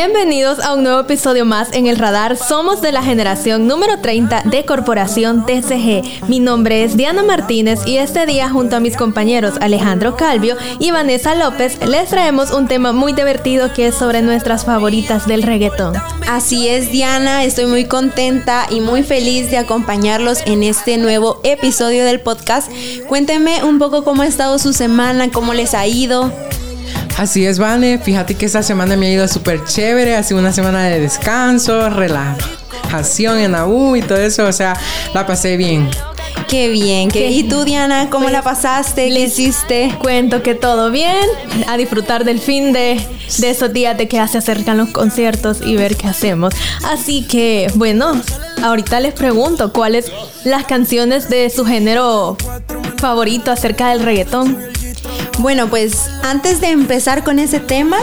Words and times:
Bienvenidos 0.00 0.60
a 0.60 0.74
un 0.74 0.84
nuevo 0.84 1.00
episodio 1.00 1.44
más 1.44 1.72
en 1.72 1.88
el 1.88 1.98
radar. 1.98 2.36
Somos 2.36 2.80
de 2.80 2.92
la 2.92 3.02
generación 3.02 3.66
número 3.66 3.98
30 3.98 4.42
de 4.44 4.64
Corporación 4.64 5.44
TCG. 5.44 6.28
Mi 6.28 6.38
nombre 6.38 6.84
es 6.84 6.96
Diana 6.96 7.24
Martínez 7.24 7.80
y 7.84 7.96
este 7.96 8.24
día 8.24 8.48
junto 8.48 8.76
a 8.76 8.80
mis 8.80 8.96
compañeros 8.96 9.54
Alejandro 9.60 10.16
Calvio 10.16 10.56
y 10.78 10.92
Vanessa 10.92 11.34
López 11.34 11.84
les 11.84 12.10
traemos 12.10 12.52
un 12.52 12.68
tema 12.68 12.92
muy 12.92 13.12
divertido 13.12 13.72
que 13.72 13.88
es 13.88 13.96
sobre 13.96 14.22
nuestras 14.22 14.64
favoritas 14.64 15.26
del 15.26 15.42
reggaetón. 15.42 15.94
Así 16.28 16.68
es 16.68 16.92
Diana, 16.92 17.42
estoy 17.42 17.66
muy 17.66 17.86
contenta 17.86 18.68
y 18.70 18.80
muy 18.80 19.02
feliz 19.02 19.50
de 19.50 19.58
acompañarlos 19.58 20.42
en 20.46 20.62
este 20.62 20.96
nuevo 20.96 21.40
episodio 21.42 22.04
del 22.04 22.20
podcast. 22.20 22.70
Cuéntenme 23.08 23.64
un 23.64 23.80
poco 23.80 24.04
cómo 24.04 24.22
ha 24.22 24.28
estado 24.28 24.60
su 24.60 24.72
semana, 24.72 25.32
cómo 25.32 25.54
les 25.54 25.74
ha 25.74 25.88
ido. 25.88 26.32
Así 27.18 27.44
es, 27.44 27.58
Vane. 27.58 27.98
Fíjate 27.98 28.36
que 28.36 28.46
esta 28.46 28.62
semana 28.62 28.96
me 28.96 29.08
ha 29.08 29.12
ido 29.12 29.26
súper 29.26 29.64
chévere. 29.64 30.14
Ha 30.14 30.22
sido 30.22 30.38
una 30.38 30.52
semana 30.52 30.84
de 30.84 31.00
descanso, 31.00 31.90
relajación 31.90 33.38
en 33.38 33.52
la 33.52 33.66
U 33.66 33.96
y 33.96 34.02
todo 34.02 34.18
eso. 34.18 34.46
O 34.46 34.52
sea, 34.52 34.74
la 35.12 35.26
pasé 35.26 35.56
bien. 35.56 35.90
Qué 36.46 36.68
bien. 36.68 37.10
¿Qué? 37.10 37.28
¿Y 37.30 37.42
tú, 37.42 37.64
Diana, 37.64 38.08
cómo 38.08 38.30
la 38.30 38.42
pasaste? 38.42 39.08
¿Qué 39.08 39.20
hiciste? 39.20 39.96
Cuento 39.98 40.44
que 40.44 40.54
todo 40.54 40.92
bien. 40.92 41.26
A 41.66 41.76
disfrutar 41.76 42.24
del 42.24 42.38
fin 42.38 42.72
de, 42.72 43.04
de 43.38 43.50
esos 43.50 43.72
días 43.72 43.98
de 43.98 44.06
que 44.06 44.24
se 44.28 44.38
acercan 44.38 44.78
los 44.78 44.90
conciertos 44.90 45.58
y 45.60 45.74
ver 45.74 45.96
qué 45.96 46.06
hacemos. 46.06 46.54
Así 46.84 47.26
que, 47.26 47.66
bueno, 47.74 48.12
ahorita 48.62 49.00
les 49.00 49.12
pregunto 49.12 49.72
cuáles 49.72 50.12
las 50.44 50.64
canciones 50.66 51.28
de 51.28 51.50
su 51.50 51.66
género 51.66 52.36
favorito 52.98 53.50
acerca 53.50 53.90
del 53.90 54.02
reggaetón. 54.02 54.56
Bueno, 55.38 55.68
pues 55.68 56.10
antes 56.22 56.60
de 56.60 56.70
empezar 56.70 57.22
con 57.22 57.38
ese 57.38 57.60
tema, 57.60 57.98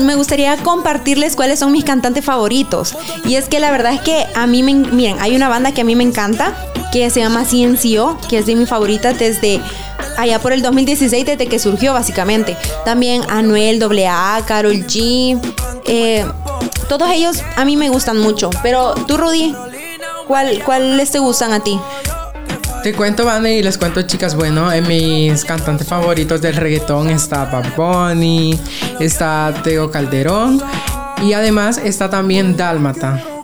me 0.00 0.14
gustaría 0.14 0.56
compartirles 0.56 1.36
cuáles 1.36 1.58
son 1.58 1.72
mis 1.72 1.84
cantantes 1.84 2.24
favoritos. 2.24 2.96
Y 3.26 3.34
es 3.34 3.48
que 3.48 3.60
la 3.60 3.70
verdad 3.70 3.92
es 3.92 4.00
que 4.00 4.26
a 4.34 4.46
mí 4.46 4.62
me... 4.62 4.74
Miren, 4.74 5.18
hay 5.20 5.36
una 5.36 5.50
banda 5.50 5.72
que 5.72 5.82
a 5.82 5.84
mí 5.84 5.94
me 5.94 6.04
encanta, 6.04 6.54
que 6.90 7.10
se 7.10 7.20
llama 7.20 7.44
CNCO, 7.44 8.18
que 8.30 8.38
es 8.38 8.46
de 8.46 8.56
mi 8.56 8.64
favorita 8.64 9.12
desde 9.12 9.60
allá 10.16 10.38
por 10.38 10.52
el 10.52 10.62
2016, 10.62 11.26
desde 11.26 11.46
que 11.48 11.58
surgió 11.58 11.92
básicamente. 11.92 12.56
También 12.86 13.22
Anuel, 13.28 13.82
AA, 13.82 14.42
Carol 14.46 14.72
G. 14.72 15.38
Eh, 15.84 16.24
todos 16.88 17.10
ellos 17.10 17.42
a 17.56 17.66
mí 17.66 17.76
me 17.76 17.90
gustan 17.90 18.18
mucho. 18.18 18.48
Pero 18.62 18.94
tú, 19.06 19.18
Rudy, 19.18 19.54
¿cuál, 20.26 20.62
¿cuáles 20.64 21.10
te 21.10 21.18
gustan 21.18 21.52
a 21.52 21.60
ti? 21.60 21.78
Te 22.82 22.94
cuento, 22.94 23.26
Vane, 23.26 23.58
y 23.58 23.62
les 23.62 23.76
cuento, 23.76 24.00
chicas, 24.02 24.34
bueno, 24.34 24.72
en 24.72 24.88
mis 24.88 25.44
cantantes 25.44 25.86
favoritos 25.86 26.40
del 26.40 26.56
reggaetón 26.56 27.10
está 27.10 27.44
Bad 27.44 27.74
está 28.98 29.52
Teo 29.62 29.90
Calderón 29.90 30.62
y 31.22 31.34
además 31.34 31.76
está 31.76 32.08
también 32.08 32.56
Dálmata. 32.56 33.39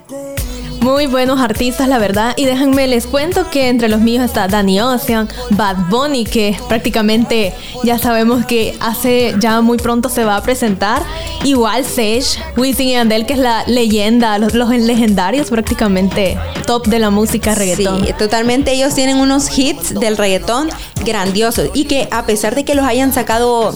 Muy 0.86 1.06
buenos 1.06 1.40
artistas, 1.40 1.88
la 1.88 1.98
verdad. 1.98 2.34
Y 2.36 2.44
déjenme 2.44 2.86
les 2.86 3.08
cuento 3.08 3.50
que 3.50 3.68
entre 3.68 3.88
los 3.88 4.00
míos 4.00 4.24
está 4.24 4.46
Danny 4.46 4.80
Ocean, 4.80 5.28
Bad 5.50 5.88
Bunny, 5.90 6.22
que 6.22 6.56
prácticamente 6.68 7.52
ya 7.82 7.98
sabemos 7.98 8.46
que 8.46 8.76
hace 8.78 9.34
ya 9.40 9.60
muy 9.62 9.78
pronto 9.78 10.08
se 10.08 10.22
va 10.22 10.36
a 10.36 10.42
presentar. 10.44 11.02
Igual 11.42 11.84
Sage, 11.84 12.40
Wisin 12.56 12.86
y 12.86 12.94
Andel, 12.94 13.26
que 13.26 13.32
es 13.32 13.40
la 13.40 13.64
leyenda, 13.66 14.38
los, 14.38 14.54
legendarios 14.54 15.50
prácticamente 15.50 16.38
top 16.68 16.86
de 16.86 17.00
la 17.00 17.10
música 17.10 17.56
reggaetón. 17.56 18.06
Sí, 18.06 18.12
totalmente. 18.16 18.70
Ellos 18.70 18.94
tienen 18.94 19.16
unos 19.16 19.58
hits 19.58 19.92
del 19.92 20.16
reggaetón 20.16 20.68
grandiosos 21.04 21.68
y 21.74 21.86
que 21.86 22.06
a 22.12 22.26
pesar 22.26 22.54
de 22.54 22.64
que 22.64 22.76
los 22.76 22.84
hayan 22.84 23.12
sacado 23.12 23.74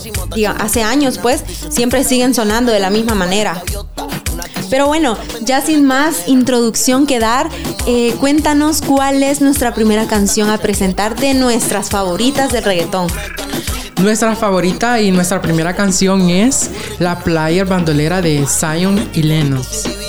hace 0.61 0.85
años, 0.85 1.19
pues 1.19 1.43
siempre 1.71 2.05
siguen 2.05 2.35
sonando 2.35 2.71
de 2.71 2.79
la 2.79 2.91
misma 2.91 3.17
manera. 3.17 3.61
Pero 4.71 4.87
bueno, 4.87 5.19
ya 5.43 5.61
sin 5.61 5.85
más 5.85 6.29
introducción 6.29 7.07
que 7.07 7.19
dar, 7.19 7.49
eh, 7.87 8.15
cuéntanos 8.21 8.81
cuál 8.81 9.23
es 9.23 9.41
nuestra 9.41 9.75
primera 9.75 10.07
canción 10.07 10.49
a 10.49 10.59
presentar 10.59 11.17
de 11.17 11.35
nuestras 11.35 11.91
favoritas 11.91 12.53
del 12.53 12.65
reggaetón. 12.65 13.09
Nuestra 14.01 14.35
favorita 14.35 15.01
y 15.01 15.11
nuestra 15.11 15.43
primera 15.43 15.75
canción 15.75 16.31
es 16.31 16.71
La 16.99 17.19
Player 17.19 17.67
Bandolera 17.67 18.23
de 18.23 18.47
Zion 18.47 19.11
y 19.13 19.23
Lennox. 19.23 20.01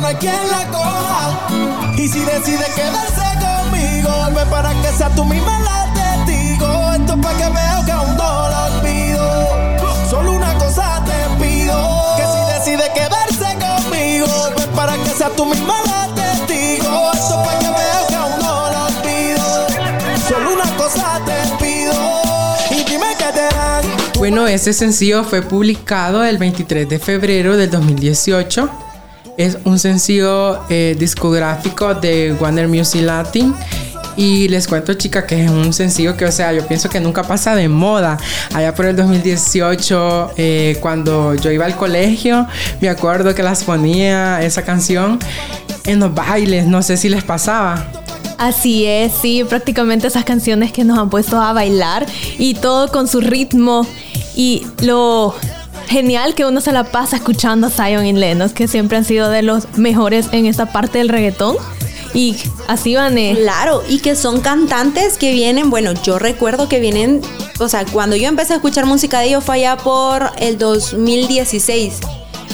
No 0.00 0.06
hay 0.06 0.14
quien 0.16 0.34
la 0.50 0.66
coja. 0.70 1.46
Y 1.96 2.08
si 2.08 2.20
decide 2.20 2.64
quedarse 2.74 3.22
conmigo, 3.38 4.10
vuelve 4.22 4.46
para 4.50 4.70
que 4.80 4.88
sea 4.96 5.10
tú 5.10 5.24
misma 5.24 5.58
la 5.60 5.92
testigo. 5.92 6.92
Esto 6.92 7.14
es 7.14 7.20
para 7.20 7.38
que 7.38 7.44
veo 7.44 7.84
que 7.84 7.92
aún 7.92 8.16
no 8.16 8.48
lo 8.48 8.64
olvido. 8.64 10.08
Solo 10.08 10.32
una 10.32 10.54
cosa 10.54 11.02
te 11.04 11.44
pido: 11.44 11.76
que 12.16 12.24
si 12.24 12.70
decide 12.72 12.90
quedarse 12.94 13.58
conmigo, 13.58 14.26
vuelve 14.26 14.66
para 14.74 14.94
que 14.96 15.10
sea 15.10 15.28
tú 15.30 15.44
misma 15.44 15.74
la 15.86 16.14
testigo. 16.14 17.12
Esto 17.12 17.42
es 17.42 17.46
para 17.46 17.58
que 17.58 17.66
veo 17.66 18.06
que 18.08 18.14
aún 18.14 18.38
no 18.40 18.70
lo 18.70 18.86
olvido. 18.86 19.66
Solo 20.28 20.54
una 20.54 20.76
cosa 20.76 21.20
te 21.26 21.64
pido. 21.64 21.94
Y. 22.70 22.84
Bueno, 24.18 24.46
este 24.46 24.72
sencillo 24.72 25.24
fue 25.24 25.42
publicado 25.42 26.24
el 26.24 26.38
23 26.38 26.88
de 26.88 26.98
febrero 26.98 27.58
del 27.58 27.70
2018 27.70 28.83
es 29.36 29.58
un 29.64 29.78
sencillo 29.78 30.60
eh, 30.68 30.96
discográfico 30.98 31.94
de 31.94 32.36
Warner 32.40 32.68
Music 32.68 33.02
Latin. 33.02 33.54
Y 34.16 34.46
les 34.46 34.68
cuento, 34.68 34.94
chica, 34.94 35.26
que 35.26 35.44
es 35.44 35.50
un 35.50 35.72
sencillo 35.72 36.16
que, 36.16 36.24
o 36.24 36.30
sea, 36.30 36.52
yo 36.52 36.64
pienso 36.68 36.88
que 36.88 37.00
nunca 37.00 37.24
pasa 37.24 37.56
de 37.56 37.68
moda. 37.68 38.16
Allá 38.52 38.72
por 38.72 38.86
el 38.86 38.94
2018, 38.94 40.34
eh, 40.36 40.78
cuando 40.80 41.34
yo 41.34 41.50
iba 41.50 41.64
al 41.64 41.76
colegio, 41.76 42.46
me 42.80 42.88
acuerdo 42.88 43.34
que 43.34 43.42
las 43.42 43.64
ponía 43.64 44.40
esa 44.42 44.62
canción 44.62 45.18
en 45.84 45.98
los 45.98 46.14
bailes. 46.14 46.66
No 46.66 46.82
sé 46.82 46.96
si 46.96 47.08
les 47.08 47.24
pasaba. 47.24 47.84
Así 48.38 48.86
es, 48.86 49.12
sí, 49.20 49.44
prácticamente 49.44 50.06
esas 50.06 50.24
canciones 50.24 50.72
que 50.72 50.84
nos 50.84 50.98
han 50.98 51.10
puesto 51.10 51.40
a 51.40 51.52
bailar 51.52 52.06
y 52.38 52.54
todo 52.54 52.90
con 52.90 53.08
su 53.08 53.20
ritmo 53.20 53.86
y 54.36 54.66
lo 54.80 55.34
genial 55.88 56.34
que 56.34 56.44
uno 56.44 56.60
se 56.60 56.72
la 56.72 56.84
pasa 56.84 57.16
escuchando 57.16 57.68
a 57.68 57.70
Zion 57.70 58.06
y 58.06 58.12
Lennox, 58.12 58.52
que 58.52 58.68
siempre 58.68 58.96
han 58.96 59.04
sido 59.04 59.28
de 59.30 59.42
los 59.42 59.76
mejores 59.76 60.28
en 60.32 60.46
esta 60.46 60.66
parte 60.66 60.98
del 60.98 61.08
reggaetón. 61.08 61.56
Y 62.14 62.36
así 62.68 62.94
van. 62.94 63.18
Eh. 63.18 63.36
Claro, 63.36 63.82
y 63.88 63.98
que 63.98 64.14
son 64.14 64.40
cantantes 64.40 65.18
que 65.18 65.32
vienen, 65.32 65.68
bueno, 65.68 65.92
yo 65.92 66.18
recuerdo 66.20 66.68
que 66.68 66.78
vienen, 66.78 67.20
o 67.58 67.68
sea, 67.68 67.84
cuando 67.84 68.14
yo 68.14 68.28
empecé 68.28 68.52
a 68.52 68.56
escuchar 68.56 68.86
música 68.86 69.18
de 69.18 69.26
ellos 69.26 69.44
fue 69.44 69.56
allá 69.56 69.76
por 69.76 70.30
el 70.38 70.56
2016. 70.56 71.98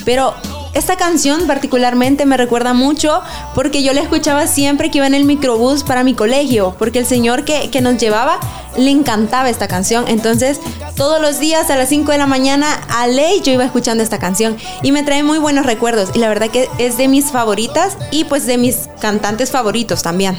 Pero 0.06 0.34
esta 0.72 0.96
canción 0.96 1.46
particularmente 1.46 2.26
me 2.26 2.36
recuerda 2.36 2.74
mucho 2.74 3.20
porque 3.54 3.82
yo 3.82 3.92
la 3.92 4.00
escuchaba 4.00 4.46
siempre 4.46 4.90
que 4.90 4.98
iba 4.98 5.06
en 5.06 5.14
el 5.14 5.24
microbús 5.24 5.82
para 5.82 6.04
mi 6.04 6.14
colegio, 6.14 6.74
porque 6.78 7.00
el 7.00 7.06
señor 7.06 7.44
que, 7.44 7.70
que 7.70 7.80
nos 7.80 7.98
llevaba 7.98 8.38
le 8.76 8.90
encantaba 8.90 9.50
esta 9.50 9.66
canción. 9.66 10.04
Entonces, 10.06 10.60
todos 10.94 11.20
los 11.20 11.40
días 11.40 11.70
a 11.70 11.76
las 11.76 11.88
5 11.88 12.12
de 12.12 12.18
la 12.18 12.26
mañana 12.26 12.80
a 12.88 13.06
ley 13.08 13.40
yo 13.42 13.52
iba 13.52 13.64
escuchando 13.64 14.02
esta 14.02 14.18
canción 14.18 14.56
y 14.82 14.92
me 14.92 15.02
trae 15.02 15.22
muy 15.22 15.38
buenos 15.38 15.66
recuerdos 15.66 16.10
y 16.14 16.18
la 16.18 16.28
verdad 16.28 16.50
que 16.50 16.68
es 16.78 16.96
de 16.96 17.08
mis 17.08 17.32
favoritas 17.32 17.96
y 18.12 18.24
pues 18.24 18.46
de 18.46 18.58
mis 18.58 18.88
cantantes 19.00 19.50
favoritos 19.50 20.02
también. 20.02 20.36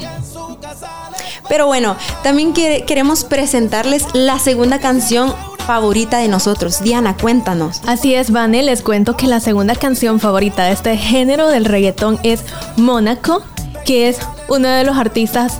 Pero 1.48 1.66
bueno, 1.66 1.96
también 2.22 2.54
queremos 2.54 3.24
presentarles 3.24 4.06
la 4.14 4.38
segunda 4.38 4.78
canción 4.78 5.34
favorita 5.66 6.18
de 6.18 6.28
nosotros. 6.28 6.82
Diana, 6.82 7.16
cuéntanos. 7.16 7.80
Así 7.86 8.14
es, 8.14 8.30
Vane, 8.30 8.62
les 8.62 8.82
cuento 8.82 9.16
que 9.16 9.26
la 9.26 9.40
segunda 9.40 9.74
canción 9.74 10.20
favorita 10.20 10.64
de 10.64 10.72
este 10.72 10.96
género 10.96 11.48
del 11.48 11.64
reggaetón 11.64 12.18
es 12.22 12.44
Mónaco, 12.76 13.42
que 13.84 14.08
es 14.08 14.18
uno 14.48 14.68
de 14.68 14.84
los 14.84 14.96
artistas 14.96 15.58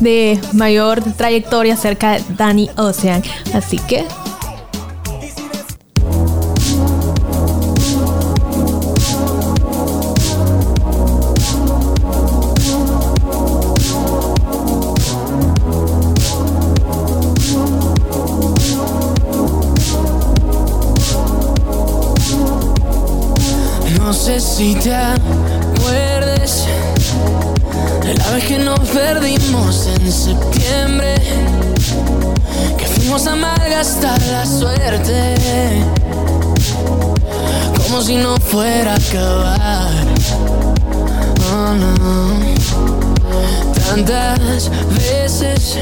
de 0.00 0.40
mayor 0.52 1.02
trayectoria 1.02 1.76
cerca 1.76 2.12
de 2.12 2.24
Danny 2.36 2.70
Ocean. 2.76 3.22
Así 3.52 3.78
que 3.78 4.06
si 24.56 24.72
te 24.76 24.94
acuerdes 24.94 26.64
de 28.04 28.14
la 28.14 28.30
vez 28.30 28.44
que 28.44 28.58
nos 28.58 28.78
perdimos 28.90 29.88
en 29.88 30.12
septiembre, 30.12 31.16
que 32.78 32.86
fuimos 32.86 33.26
a 33.26 33.34
malgastar 33.34 34.22
la 34.30 34.46
suerte, 34.46 35.34
como 37.76 38.00
si 38.00 38.14
no 38.14 38.36
fuera 38.36 38.92
a 38.92 38.96
acabar. 38.96 40.04
Oh, 41.52 41.74
no. 41.74 42.28
Tantas 43.88 44.70
veces 44.94 45.78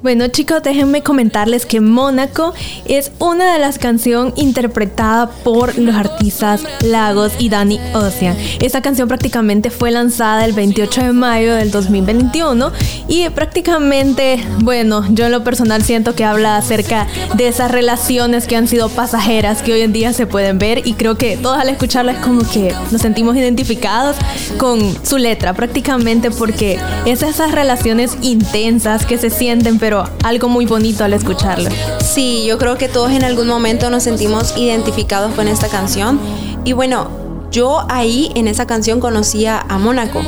Bueno 0.00 0.28
chicos, 0.28 0.62
déjenme 0.62 1.02
comentarles 1.02 1.66
que 1.66 1.80
Mónaco 1.80 2.54
es 2.84 3.10
una 3.18 3.52
de 3.52 3.58
las 3.58 3.80
canciones 3.80 4.32
interpretada 4.36 5.28
por 5.28 5.76
los 5.76 5.96
artistas 5.96 6.62
Lagos 6.84 7.32
y 7.40 7.48
Danny 7.48 7.80
Ocean. 7.94 8.36
Esta 8.60 8.80
canción 8.80 9.08
prácticamente 9.08 9.70
fue 9.70 9.90
lanzada 9.90 10.44
el 10.44 10.52
28 10.52 11.02
de 11.02 11.12
mayo 11.12 11.56
del 11.56 11.72
2021 11.72 12.70
y 13.08 13.28
prácticamente, 13.30 14.40
bueno, 14.60 15.04
yo 15.10 15.26
en 15.26 15.32
lo 15.32 15.42
personal 15.42 15.82
siento 15.82 16.14
que 16.14 16.24
habla 16.24 16.56
acerca 16.56 17.08
de 17.34 17.48
esas 17.48 17.68
relaciones 17.68 18.46
que 18.46 18.54
han 18.54 18.68
sido 18.68 18.90
pasajeras 18.90 19.62
que 19.62 19.72
hoy 19.72 19.80
en 19.80 19.92
día 19.92 20.12
se 20.12 20.28
pueden 20.28 20.60
ver 20.60 20.86
y 20.86 20.92
creo 20.92 21.18
que 21.18 21.36
todos 21.36 21.58
al 21.58 21.70
escucharla 21.70 22.12
es 22.12 22.18
como 22.18 22.48
que 22.48 22.72
nos 22.92 23.02
sentimos 23.02 23.34
identificados 23.34 24.14
con 24.58 24.78
su 25.04 25.18
letra 25.18 25.54
prácticamente 25.54 26.30
porque 26.30 26.78
es 27.04 27.22
esas 27.24 27.50
relaciones 27.50 28.16
intensas 28.22 29.04
que 29.04 29.18
se 29.18 29.30
sienten 29.30 29.80
pero 29.80 29.87
algo 30.22 30.48
muy 30.48 30.66
bonito 30.66 31.04
al 31.04 31.12
escucharlo. 31.12 31.70
Sí, 32.00 32.44
yo 32.46 32.58
creo 32.58 32.76
que 32.76 32.88
todos 32.88 33.10
en 33.12 33.24
algún 33.24 33.46
momento 33.46 33.90
nos 33.90 34.02
sentimos 34.02 34.54
identificados 34.56 35.32
con 35.34 35.48
esta 35.48 35.68
canción. 35.68 36.20
Y 36.64 36.72
bueno, 36.72 37.10
yo 37.50 37.84
ahí 37.88 38.30
en 38.34 38.48
esa 38.48 38.66
canción 38.66 39.00
conocía 39.00 39.64
a 39.68 39.78
Mónaco. 39.78 40.20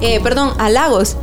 Eh, 0.00 0.20
perdón, 0.22 0.52
a 0.58 0.70
Lagos. 0.70 1.16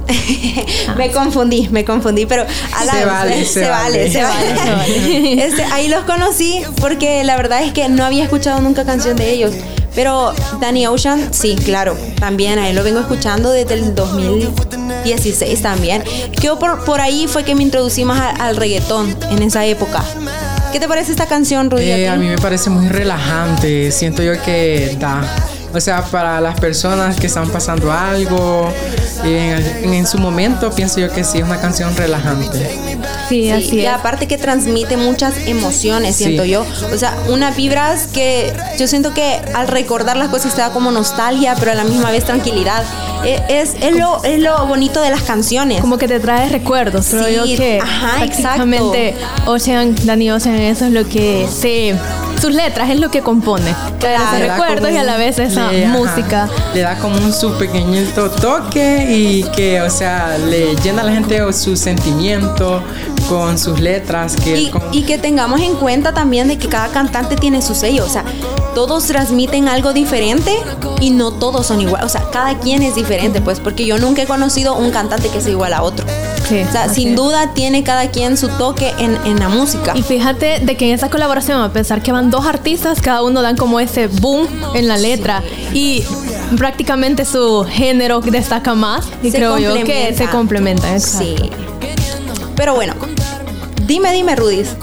me 0.98 1.12
confundí, 1.12 1.70
me 1.70 1.86
confundí, 1.86 2.26
pero 2.26 2.44
a 2.44 2.80
Se 2.80 2.86
Lagos. 2.86 3.06
vale, 3.06 3.46
se 3.46 3.70
vale. 3.70 4.12
se 4.12 4.22
vale. 4.22 5.46
Este, 5.46 5.64
ahí 5.66 5.88
los 5.88 6.04
conocí 6.04 6.62
porque 6.82 7.24
la 7.24 7.38
verdad 7.38 7.64
es 7.64 7.72
que 7.72 7.88
no 7.88 8.04
había 8.04 8.24
escuchado 8.24 8.60
nunca 8.62 8.86
canción 8.86 9.16
de 9.16 9.32
ellos. 9.32 9.54
Pero 9.96 10.34
Danny 10.60 10.86
Ocean, 10.88 11.34
sí, 11.34 11.56
claro, 11.56 11.98
también 12.20 12.60
ahí 12.60 12.74
lo 12.74 12.84
vengo 12.84 13.00
escuchando 13.00 13.50
desde 13.52 13.76
el 13.76 13.96
2016 13.96 15.62
también. 15.62 16.04
Que 16.40 16.50
por, 16.60 16.84
por 16.84 17.02
ahí 17.02 17.28
fue 17.28 17.44
que 17.44 17.56
me 17.56 17.64
introducí 17.64 18.04
más 18.06 18.20
a- 18.20 18.48
al 18.48 18.58
reggaetón 18.58 19.16
en 19.32 19.42
esa 19.42 19.66
época. 19.66 20.04
¿Qué 20.72 20.80
te 20.80 20.88
parece 20.88 21.12
esta 21.12 21.26
canción, 21.28 21.72
Rudy? 21.72 21.84
Eh, 21.90 22.10
a 22.10 22.14
a 22.14 22.18
mí 22.18 22.28
me 22.28 22.38
parece 22.38 22.70
muy 22.70 22.90
relajante. 22.90 23.92
Siento 23.92 24.22
yo 24.22 24.34
que 24.44 24.98
da. 25.00 25.22
O 25.74 25.80
sea, 25.82 26.02
para 26.04 26.40
las 26.42 26.58
personas 26.60 27.18
que 27.18 27.28
están 27.28 27.50
pasando 27.50 27.92
algo, 27.92 28.72
en, 29.24 29.94
en 29.94 30.08
su 30.08 30.18
momento 30.18 30.72
pienso 30.72 31.00
yo 31.02 31.12
que 31.12 31.24
sí 31.24 31.40
es 31.40 31.44
una 31.44 31.60
canción 31.60 31.96
relajante. 31.96 32.95
Sí, 33.30 33.44
Sí, 33.44 33.51
así 33.51 33.75
y 33.77 33.86
es. 33.86 33.92
aparte 33.94 34.27
que 34.27 34.38
transmite 34.38 34.98
muchas 34.98 35.33
emociones, 35.48 36.16
Sí. 36.16 36.25
siento 36.25 36.45
yo. 36.45 36.66
O 36.94 36.98
sea, 36.98 37.16
unas 37.30 37.56
vibras 37.56 38.07
que 38.07 38.54
yo 38.77 38.88
siento 38.88 39.13
que 39.13 39.39
al 39.54 39.68
recordar 39.68 40.18
las 40.18 40.30
cosas 40.30 40.54
te 40.56 40.62
da 40.62 40.72
como 40.72 40.92
nostalgia, 40.92 41.56
pero 41.60 41.72
a 41.72 41.75
la 41.75 41.83
misma 41.83 42.12
vez 42.12 42.24
tranquilidad. 42.25 42.83
Eh, 43.24 43.42
Es, 43.50 43.75
es, 43.81 43.95
lo, 43.98 44.24
es 44.24 44.39
lo 44.39 44.66
bonito 44.68 45.01
de 45.01 45.10
las 45.10 45.24
canciones. 45.24 45.81
Como 45.81 45.98
que 45.98 46.07
te 46.07 46.19
trae 46.19 46.48
recuerdos, 46.50 47.07
creo 47.10 47.44
Sí, 47.45 47.51
yo 47.51 47.57
que 47.57 47.80
ajá, 47.81 48.18
prácticamente 48.18 49.16
Ocean, 49.48 49.95
Danny 50.04 50.30
Ocean, 50.31 50.56
eso 50.60 50.86
es 50.86 50.92
lo 50.92 51.07
que 51.07 51.48
se... 51.51 51.95
Sus 52.39 52.54
letras 52.54 52.89
es 52.89 53.00
lo 53.00 53.10
que 53.10 53.22
compone. 53.22 53.74
Da 54.01 54.38
recuerdos 54.38 54.92
y 54.92 54.98
a 54.98 55.04
la 55.04 55.16
vez 55.18 55.39
esa 55.39 55.72
le- 55.72 55.86
ajá, 55.86 55.98
música. 55.98 56.50
le 56.74 56.81
da 56.81 56.98
como 57.00 57.16
un 57.18 57.31
su 57.33 57.54
pequeñito 57.57 58.30
toque 58.30 59.07
y 59.10 59.44
que, 59.56 59.81
o 59.81 59.89
sea, 59.89 60.38
le 60.38 60.75
llena 60.83 61.01
a 61.01 61.06
la 61.06 61.13
gente 61.13 61.42
su 61.54 61.77
sentimiento 61.77 62.83
con 63.30 63.57
sus 63.57 63.80
letras. 63.80 64.36
Que 64.36 64.57
Y, 64.57 64.69
como- 64.69 64.86
y 64.92 65.04
que 65.04 65.18
tengamos 65.18 65.60
en 65.62 65.75
cuenta 65.75 66.13
también 66.13 66.48
de 66.48 66.57
que 66.57 66.68
cada 66.68 66.88
cantante 66.89 67.36
tiene 67.36 67.62
su 67.62 67.75
sello, 67.75 68.06
o 68.06 68.10
sea, 68.10 68.24
todos 68.74 69.06
transmiten 69.06 69.68
algo 69.69 69.94
diferente 69.94 70.51
y 71.00 71.12
no 71.12 71.31
todos 71.31 71.66
son 71.68 71.80
iguales, 71.81 72.06
o 72.06 72.10
sea, 72.10 72.30
cada 72.31 72.57
quien 72.60 72.83
es 72.83 72.95
diferente, 72.95 73.39
pues, 73.42 73.60
porque 73.60 73.86
yo 73.86 73.98
nunca 73.98 74.22
he 74.22 74.25
conocido 74.25 74.75
un 74.75 74.92
cantante 74.92 75.30
que 75.30 75.39
sea 75.42 75.51
igual 75.51 75.74
a 75.74 75.81
otro. 75.81 76.06
Sí, 76.50 76.62
O 76.62 76.72
sea, 76.72 76.89
sin 76.89 77.10
es. 77.10 77.16
duda 77.16 77.54
tiene 77.54 77.83
cada 77.83 78.12
quien 78.12 78.38
su 78.38 78.50
toque 78.50 78.94
en, 79.00 79.18
en 79.25 79.39
la 79.39 79.50
música. 79.50 79.94
Y 79.95 80.04
fíjate 80.04 80.60
de 80.60 80.77
que 80.77 80.88
en 80.89 80.94
esa 80.94 81.10
colaboración, 81.10 81.60
a 81.62 81.72
pesar 81.74 82.04
que 82.04 82.12
van 82.12 82.30
dos 82.30 82.45
artistas, 82.45 83.01
cada 83.01 83.24
uno 83.24 83.42
dan 83.42 83.57
como 83.57 83.80
ese 83.80 84.07
boom 84.07 84.45
en 84.75 84.88
la 84.88 84.98
letra 84.98 85.42
y 85.74 86.04
prácticamente 86.57 87.25
su 87.25 87.66
género 87.68 88.19
destaca 88.19 88.75
más 88.75 89.06
y 89.24 89.31
Se 89.31 89.38
creo 89.38 89.57
yo 89.57 89.74
que 89.83 90.13
se 90.16 90.27
complementan. 90.30 90.94
exacto. 90.94 91.25
Sí. 91.25 91.50
Pero 92.56 92.75
bueno, 92.75 92.94
dime, 93.88 94.12
dime, 94.14 94.36
Rudis. 94.36 94.76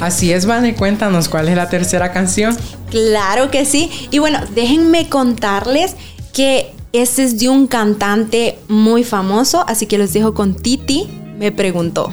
Así 0.00 0.32
es, 0.32 0.46
Vane, 0.46 0.74
cuéntanos 0.74 1.28
cuál 1.28 1.48
es 1.48 1.56
la 1.56 1.68
tercera 1.68 2.12
canción. 2.12 2.56
Claro 2.90 3.50
que 3.50 3.64
sí. 3.64 3.90
Y 4.10 4.18
bueno, 4.18 4.40
déjenme 4.54 5.08
contarles 5.08 5.96
que 6.32 6.72
este 6.92 7.24
es 7.24 7.38
de 7.38 7.48
un 7.48 7.66
cantante 7.66 8.58
muy 8.68 9.04
famoso, 9.04 9.64
así 9.66 9.86
que 9.86 9.98
los 9.98 10.12
dejo 10.12 10.34
con 10.34 10.54
Titi. 10.54 11.08
Me 11.38 11.52
preguntó. 11.52 12.12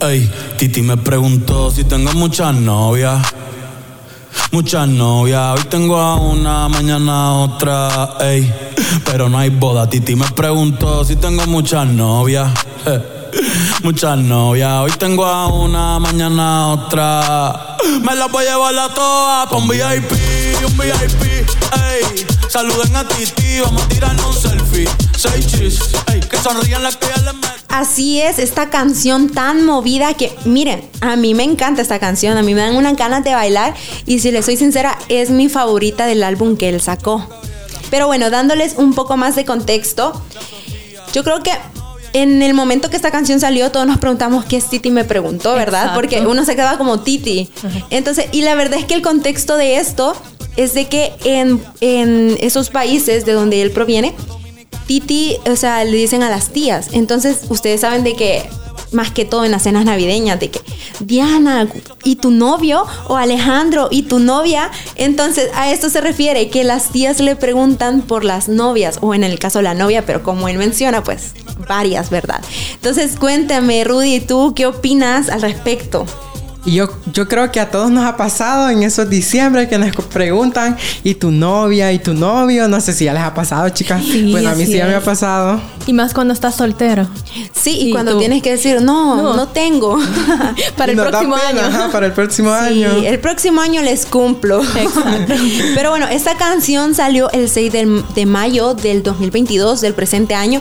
Ey, 0.00 0.30
Titi 0.58 0.80
me 0.80 0.96
preguntó 0.96 1.70
si 1.70 1.84
tengo 1.84 2.12
muchas 2.14 2.54
novias. 2.54 3.20
Muchas 4.52 4.88
novias, 4.88 5.58
hoy 5.58 5.64
tengo 5.68 5.96
a 5.96 6.16
una, 6.16 6.68
mañana 6.68 7.34
otra, 7.34 8.16
ey. 8.20 8.52
Pero 9.04 9.28
no 9.28 9.38
hay 9.38 9.50
boda, 9.50 9.88
Titi 9.88 10.16
me 10.16 10.26
preguntó 10.32 11.04
si 11.04 11.16
tengo 11.16 11.46
muchas 11.46 11.86
novias. 11.86 12.50
eh. 12.86 13.00
Muchas 13.84 14.18
novias, 14.18 14.72
hoy 14.80 14.90
tengo 14.98 15.24
a 15.24 15.46
una, 15.46 15.98
mañana 16.00 16.68
otra. 16.68 17.76
Me 18.02 18.16
las 18.16 18.30
voy 18.30 18.44
a 18.46 18.50
llevar 18.50 18.76
a 18.76 18.88
todas 18.92 19.48
pa' 19.48 19.56
un 19.56 19.68
VIP, 19.68 20.12
un 20.66 20.76
VIP, 20.76 21.22
ey. 21.22 22.26
Saluden 22.50 22.96
a 22.96 23.06
Titi, 23.06 23.60
vamos 23.60 23.80
a 23.80 23.88
tirarnos 23.88 24.26
un 24.26 24.50
selfie. 24.50 24.88
Seis 25.16 25.46
chis, 25.46 25.78
ey. 26.12 26.18
Que 26.18 26.36
sonrían 26.36 26.82
las 26.82 26.96
que 26.96 27.06
ya 27.06 27.22
les 27.22 27.34
meto. 27.34 27.48
Así 27.68 28.20
es, 28.20 28.40
esta 28.40 28.70
canción 28.70 29.28
tan 29.28 29.64
movida 29.64 30.14
que, 30.14 30.36
miren, 30.44 30.82
a 31.00 31.14
mí 31.14 31.32
me 31.34 31.44
encanta 31.44 31.80
esta 31.80 32.00
canción, 32.00 32.36
a 32.36 32.42
mí 32.42 32.52
me 32.52 32.62
dan 32.62 32.74
unas 32.74 32.96
ganas 32.96 33.22
de 33.22 33.34
bailar 33.34 33.74
y 34.04 34.18
si 34.18 34.32
les 34.32 34.46
soy 34.46 34.56
sincera, 34.56 34.98
es 35.08 35.30
mi 35.30 35.48
favorita 35.48 36.06
del 36.06 36.24
álbum 36.24 36.56
que 36.56 36.70
él 36.70 36.80
sacó. 36.80 37.24
Pero 37.88 38.08
bueno, 38.08 38.30
dándoles 38.30 38.74
un 38.76 38.94
poco 38.94 39.16
más 39.16 39.36
de 39.36 39.44
contexto, 39.44 40.20
yo 41.12 41.22
creo 41.22 41.44
que 41.44 41.52
en 42.14 42.42
el 42.42 42.54
momento 42.54 42.90
que 42.90 42.96
esta 42.96 43.12
canción 43.12 43.38
salió, 43.38 43.70
todos 43.70 43.86
nos 43.86 43.98
preguntamos 43.98 44.44
qué 44.44 44.56
es 44.56 44.68
Titi 44.68 44.90
me 44.90 45.04
preguntó, 45.04 45.54
¿verdad? 45.54 45.82
Exacto. 45.82 46.00
Porque 46.00 46.20
uno 46.26 46.44
se 46.44 46.56
quedaba 46.56 46.78
como 46.78 46.98
Titi. 46.98 47.48
Entonces, 47.90 48.26
y 48.32 48.42
la 48.42 48.56
verdad 48.56 48.80
es 48.80 48.86
que 48.86 48.94
el 48.94 49.02
contexto 49.02 49.56
de 49.56 49.76
esto 49.76 50.16
es 50.56 50.74
de 50.74 50.86
que 50.86 51.12
en, 51.24 51.62
en 51.80 52.36
esos 52.40 52.70
países 52.70 53.24
de 53.24 53.32
donde 53.32 53.62
él 53.62 53.70
proviene, 53.70 54.14
Titi, 54.86 55.36
o 55.48 55.54
sea, 55.54 55.84
le 55.84 55.96
dicen 55.96 56.24
a 56.24 56.30
las 56.30 56.48
tías. 56.48 56.88
Entonces, 56.92 57.42
ustedes 57.48 57.82
saben 57.82 58.02
de 58.02 58.16
que, 58.16 58.42
más 58.90 59.12
que 59.12 59.24
todo 59.24 59.44
en 59.44 59.52
las 59.52 59.62
cenas 59.62 59.84
navideñas, 59.84 60.40
de 60.40 60.50
que, 60.50 60.60
Diana, 60.98 61.68
¿y 62.02 62.16
tu 62.16 62.32
novio? 62.32 62.84
O 63.06 63.16
Alejandro, 63.16 63.86
¿y 63.92 64.02
tu 64.02 64.18
novia? 64.18 64.70
Entonces, 64.96 65.48
a 65.54 65.70
esto 65.70 65.90
se 65.90 66.00
refiere, 66.00 66.50
que 66.50 66.64
las 66.64 66.90
tías 66.90 67.20
le 67.20 67.36
preguntan 67.36 68.02
por 68.02 68.24
las 68.24 68.48
novias, 68.48 68.98
o 69.00 69.14
en 69.14 69.22
el 69.22 69.38
caso 69.38 69.62
la 69.62 69.74
novia, 69.74 70.04
pero 70.04 70.24
como 70.24 70.48
él 70.48 70.58
menciona, 70.58 71.04
pues, 71.04 71.34
varias, 71.68 72.10
¿verdad? 72.10 72.40
Entonces, 72.74 73.16
cuéntame, 73.16 73.84
Rudy, 73.84 74.18
¿tú 74.18 74.54
qué 74.56 74.66
opinas 74.66 75.28
al 75.28 75.42
respecto? 75.42 76.04
Y 76.66 76.72
yo, 76.74 76.88
yo 77.12 77.26
creo 77.26 77.50
que 77.50 77.58
a 77.58 77.70
todos 77.70 77.90
nos 77.90 78.04
ha 78.04 78.16
pasado 78.18 78.68
en 78.68 78.82
esos 78.82 79.08
diciembre 79.08 79.66
que 79.68 79.78
nos 79.78 79.96
preguntan, 80.06 80.76
¿y 81.02 81.14
tu 81.14 81.30
novia? 81.30 81.90
¿Y 81.90 81.98
tu 81.98 82.12
novio? 82.12 82.68
No 82.68 82.80
sé 82.82 82.92
si 82.92 83.06
ya 83.06 83.14
les 83.14 83.22
ha 83.22 83.32
pasado, 83.32 83.68
chicas. 83.70 84.02
Sí, 84.04 84.30
bueno, 84.30 84.50
a 84.50 84.54
mí 84.54 84.66
sí 84.66 84.74
ya 84.74 84.86
me 84.86 84.94
ha 84.94 85.00
pasado. 85.00 85.58
Y 85.86 85.94
más 85.94 86.12
cuando 86.12 86.34
estás 86.34 86.56
soltero. 86.56 87.08
Sí, 87.52 87.78
y, 87.80 87.88
¿Y 87.88 87.92
cuando 87.92 88.12
tú? 88.12 88.18
tienes 88.18 88.42
que 88.42 88.50
decir, 88.50 88.82
no, 88.82 89.16
no, 89.16 89.36
No. 89.36 89.48
tengo. 89.48 89.98
Para 90.76 90.92
el 90.92 90.98
próximo 90.98 91.34
pena, 91.36 91.48
año. 91.66 91.76
ajá, 91.76 91.90
para 91.92 92.06
el 92.06 92.12
próximo 92.12 92.50
año. 92.52 92.90
Sí, 93.00 93.06
el 93.06 93.18
próximo 93.20 93.60
año 93.62 93.80
les 93.82 94.04
cumplo. 94.04 94.60
Exacto. 94.62 95.32
Pero 95.74 95.90
bueno, 95.90 96.08
esta 96.08 96.36
canción 96.36 96.94
salió 96.94 97.30
el 97.30 97.48
6 97.48 97.72
del- 97.72 98.04
de 98.14 98.26
mayo 98.26 98.74
del 98.74 99.02
2022, 99.02 99.80
del 99.80 99.94
presente 99.94 100.34
año. 100.34 100.60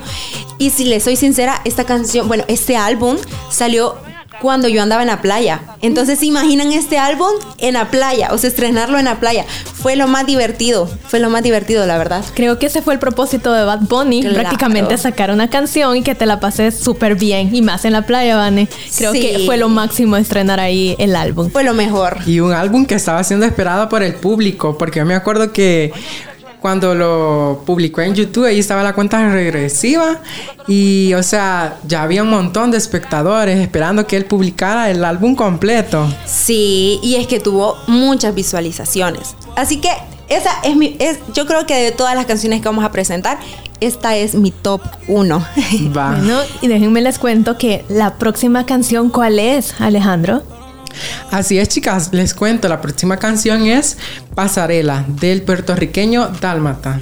Y 0.57 0.69
si 0.69 0.85
les 0.85 1.03
soy 1.03 1.15
sincera, 1.17 1.61
esta 1.65 1.83
canción, 1.83 2.27
bueno, 2.29 2.43
este 2.47 2.77
álbum 2.77 3.17
salió 3.49 3.95
cuando 4.41 4.67
yo 4.67 4.81
andaba 4.81 5.01
en 5.01 5.07
la 5.07 5.21
playa. 5.21 5.61
Entonces, 5.81 6.19
¿se 6.19 6.25
imaginan 6.25 6.71
este 6.71 6.97
álbum 6.97 7.29
en 7.57 7.73
la 7.73 7.89
playa? 7.91 8.29
O 8.31 8.37
sea, 8.37 8.49
estrenarlo 8.49 8.97
en 8.99 9.05
la 9.05 9.19
playa. 9.19 9.45
Fue 9.73 9.95
lo 9.95 10.07
más 10.07 10.25
divertido. 10.25 10.89
Fue 11.07 11.19
lo 11.19 11.29
más 11.29 11.43
divertido, 11.43 11.85
la 11.85 11.97
verdad. 11.97 12.23
Creo 12.33 12.59
que 12.59 12.65
ese 12.67 12.81
fue 12.81 12.93
el 12.93 12.99
propósito 12.99 13.53
de 13.53 13.63
Bad 13.63 13.81
Bunny, 13.81 14.21
Claro. 14.21 14.35
prácticamente 14.35 14.97
sacar 14.97 15.31
una 15.31 15.49
canción 15.49 15.95
y 15.97 16.01
que 16.03 16.15
te 16.15 16.25
la 16.25 16.39
pases 16.39 16.77
súper 16.77 17.15
bien 17.15 17.53
y 17.55 17.61
más 17.61 17.85
en 17.85 17.93
la 17.93 18.01
playa, 18.03 18.35
Vane. 18.35 18.67
Creo 18.97 19.13
Sí. 19.13 19.21
que 19.21 19.39
fue 19.45 19.57
lo 19.57 19.69
máximo 19.69 20.17
estrenar 20.17 20.59
ahí 20.59 20.95
el 20.99 21.15
álbum. 21.15 21.49
Fue 21.49 21.63
lo 21.63 21.73
mejor. 21.73 22.17
Y 22.25 22.39
un 22.39 22.51
álbum 22.53 22.85
que 22.85 22.95
estaba 22.95 23.23
siendo 23.23 23.45
esperado 23.45 23.87
por 23.89 24.03
el 24.03 24.15
público, 24.15 24.77
porque 24.77 24.99
yo 24.99 25.05
me 25.05 25.15
acuerdo 25.15 25.53
que 25.53 25.91
cuando 26.61 26.93
lo 26.93 27.63
publicó 27.65 28.01
en 28.01 28.13
YouTube, 28.13 28.45
ahí 28.45 28.59
estaba 28.59 28.83
la 28.83 28.93
cuenta 28.93 29.29
regresiva 29.29 30.19
y, 30.67 31.13
o 31.13 31.23
sea, 31.23 31.77
ya 31.87 32.03
había 32.03 32.23
un 32.23 32.29
montón 32.29 32.71
de 32.71 32.77
espectadores 32.77 33.59
esperando 33.59 34.05
que 34.05 34.17
él 34.17 34.25
publicara 34.25 34.89
el 34.89 35.03
álbum 35.03 35.35
completo. 35.35 36.07
Sí, 36.25 36.99
y 37.01 37.15
es 37.15 37.27
que 37.27 37.39
tuvo 37.39 37.77
muchas 37.87 38.35
visualizaciones. 38.35 39.35
Así 39.55 39.77
que 39.77 39.89
esa 40.27 40.51
es 40.63 40.75
mi. 40.75 40.95
Es, 40.99 41.19
yo 41.33 41.45
creo 41.45 41.65
que 41.65 41.75
de 41.75 41.91
todas 41.91 42.15
las 42.15 42.25
canciones 42.25 42.61
que 42.61 42.67
vamos 42.67 42.85
a 42.85 42.91
presentar, 42.91 43.39
esta 43.79 44.15
es 44.15 44.35
mi 44.35 44.51
top 44.51 44.81
1. 45.07 45.45
Va. 45.95 46.11
Bueno, 46.11 46.39
y 46.61 46.67
déjenme 46.67 47.01
les 47.01 47.17
cuento 47.19 47.57
que 47.57 47.83
la 47.89 48.15
próxima 48.15 48.65
canción, 48.65 49.09
¿cuál 49.09 49.39
es, 49.39 49.79
Alejandro? 49.79 50.43
Así 51.31 51.59
es, 51.59 51.69
chicas, 51.69 52.09
les 52.11 52.33
cuento, 52.33 52.67
la 52.67 52.81
próxima 52.81 53.17
canción 53.17 53.67
es 53.67 53.97
Pasarela 54.35 55.05
del 55.07 55.43
puertorriqueño 55.43 56.27
Dálmata. 56.41 56.99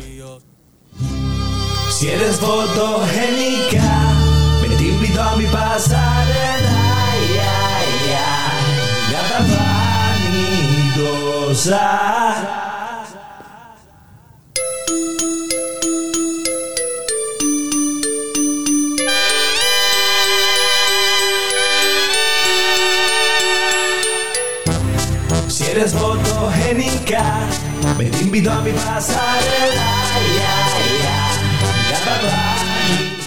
Si 1.97 2.07
eres 2.07 2.35
fotogénica, 2.37 4.13
me 4.61 4.75
te 4.75 4.83
invito 4.83 5.21
a 5.21 5.35
mi 5.35 5.45
pasarela. 5.45 6.37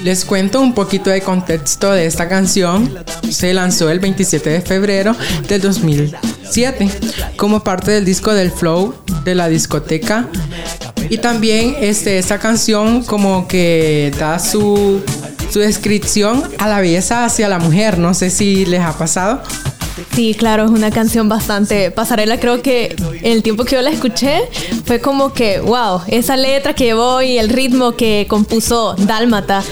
Les 0.04 0.24
cuento 0.24 0.60
un 0.60 0.72
poquito 0.72 1.10
de 1.10 1.20
contexto 1.20 1.92
de 1.92 2.06
esta 2.06 2.28
canción. 2.28 2.96
Se 3.28 3.52
lanzó 3.52 3.90
el 3.90 3.98
27 4.00 4.48
de 4.50 4.60
febrero 4.60 5.14
del 5.48 5.60
2007 5.60 6.88
como 7.36 7.62
parte 7.64 7.90
del 7.90 8.04
disco 8.04 8.32
del 8.32 8.50
Flow 8.50 8.94
de 9.24 9.34
la 9.34 9.48
discoteca. 9.48 10.28
Y 11.08 11.18
también 11.18 11.76
este, 11.80 12.18
esta 12.18 12.38
canción 12.38 13.02
como 13.02 13.48
que 13.48 14.12
da 14.18 14.38
su, 14.38 15.02
su 15.50 15.58
descripción 15.58 16.44
a 16.58 16.68
la 16.68 16.80
belleza 16.80 17.24
hacia 17.24 17.48
la 17.48 17.58
mujer. 17.58 17.98
No 17.98 18.14
sé 18.14 18.30
si 18.30 18.64
les 18.64 18.80
ha 18.80 18.96
pasado. 18.96 19.42
Sí, 20.14 20.34
claro, 20.34 20.64
es 20.64 20.70
una 20.70 20.90
canción 20.90 21.28
bastante 21.28 21.90
pasarela. 21.90 22.38
Creo 22.38 22.62
que 22.62 22.96
el 23.22 23.42
tiempo 23.42 23.64
que 23.64 23.76
yo 23.76 23.82
la 23.82 23.90
escuché 23.90 24.42
fue 24.84 25.00
como 25.00 25.32
que, 25.32 25.60
wow, 25.60 26.02
esa 26.08 26.36
letra 26.36 26.74
que 26.74 26.84
llevó 26.84 27.22
y 27.22 27.38
el 27.38 27.48
ritmo 27.48 27.92
que 27.92 28.26
compuso 28.28 28.94
Dálmata 28.98 29.62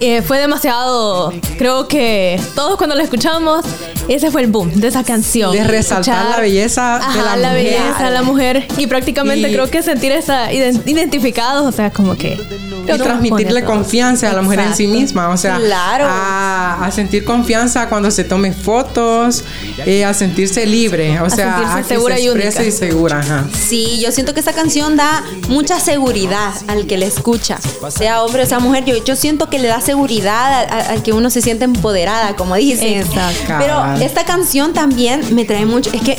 eh, 0.00 0.22
fue 0.22 0.38
demasiado. 0.38 1.32
Creo 1.58 1.88
que 1.88 2.40
todos 2.54 2.76
cuando 2.76 2.94
la 2.96 3.02
escuchamos, 3.02 3.64
ese 4.08 4.30
fue 4.30 4.42
el 4.42 4.46
boom 4.48 4.72
de 4.80 4.88
esa 4.88 5.04
canción. 5.04 5.52
De 5.52 5.64
resaltar 5.64 6.30
la 6.30 6.40
belleza 6.40 6.98
de 6.98 7.20
Ajá, 7.20 7.36
la 7.36 7.48
mujer. 7.50 7.64
belleza 7.64 8.04
de 8.04 8.10
la 8.10 8.22
mujer. 8.22 8.66
Y 8.76 8.86
prácticamente 8.86 9.48
Y- 9.48 9.52
creo 9.52 9.70
que 9.70 9.82
sentir 9.82 10.12
esa 10.12 10.50
ident- 10.52 10.82
identificados, 10.86 11.66
o 11.66 11.72
sea, 11.72 11.90
como 11.90 12.16
que. 12.16 12.38
Y 12.84 12.98
transmitirle 12.98 13.64
confianza 13.64 14.28
a 14.30 14.32
la 14.32 14.42
mujer 14.42 14.58
en 14.58 14.74
sí 14.74 14.84
Exacto. 14.84 15.00
misma, 15.00 15.28
o 15.28 15.36
sea, 15.36 15.56
Claro. 15.58 16.04
a, 16.08 16.84
a 16.84 16.90
sentir 16.90 17.24
confianza 17.24 17.88
cuando 17.88 18.10
se 18.10 18.24
tome 18.24 18.52
fotos, 18.52 19.44
eh, 19.86 20.04
a 20.04 20.12
sentirse 20.12 20.66
libre, 20.66 21.20
o 21.20 21.30
sea, 21.30 21.54
sentirse 21.54 21.78
a 21.78 21.82
que 21.82 21.84
segura 21.94 22.16
se 22.16 22.22
y 22.22 22.26
exprese 22.26 22.66
y 22.66 22.72
segura, 22.72 23.20
ajá. 23.20 23.44
Sí, 23.68 24.00
yo 24.02 24.10
siento 24.10 24.34
que 24.34 24.40
esta 24.40 24.52
canción 24.52 24.96
da 24.96 25.22
mucha 25.48 25.78
seguridad 25.78 26.52
al 26.66 26.86
que 26.88 26.98
la 26.98 27.04
escucha, 27.06 27.58
sea 27.96 28.24
hombre 28.24 28.42
o 28.42 28.46
sea 28.46 28.58
mujer. 28.58 28.84
Yo, 28.84 28.96
yo 29.04 29.14
siento 29.14 29.48
que 29.48 29.60
le 29.62 29.68
da 29.68 29.80
seguridad 29.80 30.66
al 30.90 31.02
que 31.02 31.12
uno 31.12 31.30
se 31.30 31.40
siente 31.40 31.64
empoderada, 31.64 32.36
como 32.36 32.54
dicen. 32.56 33.00
Exacto. 33.00 33.54
Pero 33.58 33.94
esta 34.02 34.24
canción 34.24 34.72
también 34.74 35.34
me 35.34 35.44
trae 35.44 35.64
mucho. 35.64 35.90
Es 35.92 36.02
que 36.02 36.18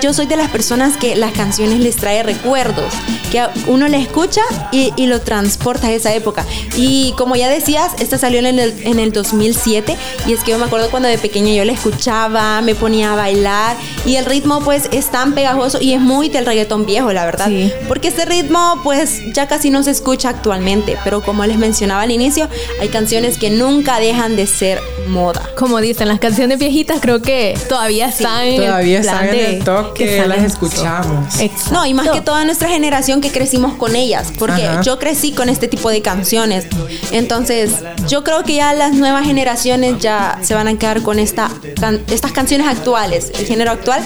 yo 0.00 0.12
soy 0.12 0.26
de 0.26 0.36
las 0.36 0.50
personas 0.50 0.96
que 0.96 1.16
las 1.16 1.32
canciones 1.32 1.80
les 1.80 1.96
trae 1.96 2.22
recuerdos, 2.22 2.92
que 3.30 3.44
uno 3.66 3.88
le 3.88 3.98
escucha 3.98 4.42
y, 4.72 4.92
y 4.96 5.06
lo 5.06 5.20
transporta 5.20 5.88
a 5.88 5.92
esa 5.92 6.14
época. 6.14 6.44
Y 6.76 7.14
como 7.16 7.36
ya 7.36 7.48
decías, 7.48 7.92
esta 7.98 8.18
salió 8.18 8.40
en 8.40 8.58
el, 8.58 8.74
en 8.82 8.98
el 8.98 9.12
2007 9.12 9.96
y 10.26 10.32
es 10.32 10.40
que 10.40 10.52
yo 10.52 10.58
me 10.58 10.64
acuerdo 10.64 10.90
cuando 10.90 11.08
de 11.08 11.18
pequeña 11.18 11.52
yo 11.54 11.64
la 11.64 11.72
escuchaba, 11.72 12.60
me 12.62 12.74
ponía 12.74 13.12
a 13.12 13.16
bailar 13.16 13.76
y 14.04 14.16
el 14.16 14.24
ritmo 14.24 14.60
pues 14.60 14.88
es 14.92 15.10
tan 15.10 15.34
pegajoso 15.34 15.78
y 15.80 15.92
es 15.92 16.00
muy 16.00 16.28
del 16.28 16.46
reggaetón 16.46 16.86
viejo, 16.86 17.12
la 17.12 17.24
verdad. 17.24 17.46
Sí. 17.46 17.72
Porque 17.88 18.08
este 18.08 18.24
ritmo 18.24 18.80
pues 18.82 19.20
ya 19.32 19.48
casi 19.48 19.70
no 19.70 19.82
se 19.82 19.90
escucha 19.90 20.28
actualmente, 20.30 20.96
pero 21.04 21.22
como 21.22 21.44
les 21.46 21.58
mencionaba 21.58 22.02
al 22.02 22.10
inicio, 22.10 22.48
hay 22.80 22.88
canciones 22.88 23.38
que 23.38 23.50
nunca 23.50 24.00
dejan 24.00 24.36
de 24.36 24.46
ser 24.46 24.80
moda. 25.08 25.42
Como 25.56 25.80
dicen, 25.80 26.08
las 26.08 26.20
canciones 26.20 26.58
viejitas 26.58 26.98
creo 27.00 27.20
que 27.20 27.58
todavía 27.68 28.08
están 28.08 28.44
en 28.46 28.62
Todavía 28.62 28.98
el 28.98 29.04
plan 29.04 29.24
están 29.24 29.34
en 29.34 29.36
de 29.36 29.56
el 29.56 29.64
que 29.94 30.26
las 30.26 30.42
escuchamos. 30.44 31.38
Exacto. 31.40 31.72
No, 31.74 31.86
y 31.86 31.94
más 31.94 32.08
que 32.10 32.20
toda 32.20 32.44
nuestra 32.44 32.68
generación 32.68 33.20
que 33.20 33.30
crecimos 33.30 33.74
con 33.74 33.96
ellas, 33.96 34.28
porque 34.38 34.64
Ajá. 34.66 34.82
yo 34.82 34.98
crecí 34.98 35.32
con 35.32 35.48
este 35.48 35.68
tipo 35.68 35.90
de 35.90 36.02
canciones. 36.02 36.66
Entonces, 37.12 37.72
yo 38.08 38.24
creo 38.24 38.42
que 38.44 38.54
ya 38.56 38.72
las 38.72 38.92
nuevas 38.94 39.24
generaciones 39.24 39.98
ya 40.00 40.38
se 40.42 40.54
van 40.54 40.68
a 40.68 40.78
quedar 40.78 41.02
con 41.02 41.18
esta, 41.18 41.50
can- 41.80 42.00
estas 42.10 42.32
canciones 42.32 42.66
actuales, 42.66 43.30
el 43.38 43.46
género 43.46 43.70
actual, 43.72 44.02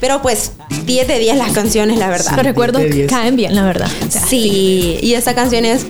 pero 0.00 0.22
pues 0.22 0.52
10 0.84 1.08
de 1.08 1.18
10 1.18 1.36
las 1.36 1.52
canciones, 1.52 1.98
la 1.98 2.08
verdad. 2.08 2.32
Los 2.36 2.44
recuerdos 2.44 2.82
caen 3.08 3.36
bien, 3.36 3.54
la 3.54 3.64
verdad. 3.64 3.88
O 4.06 4.10
sea, 4.10 4.20
Sí, 4.26 4.98
y 5.02 5.14
esta 5.14 5.34
canción 5.34 5.64
es 5.64 5.86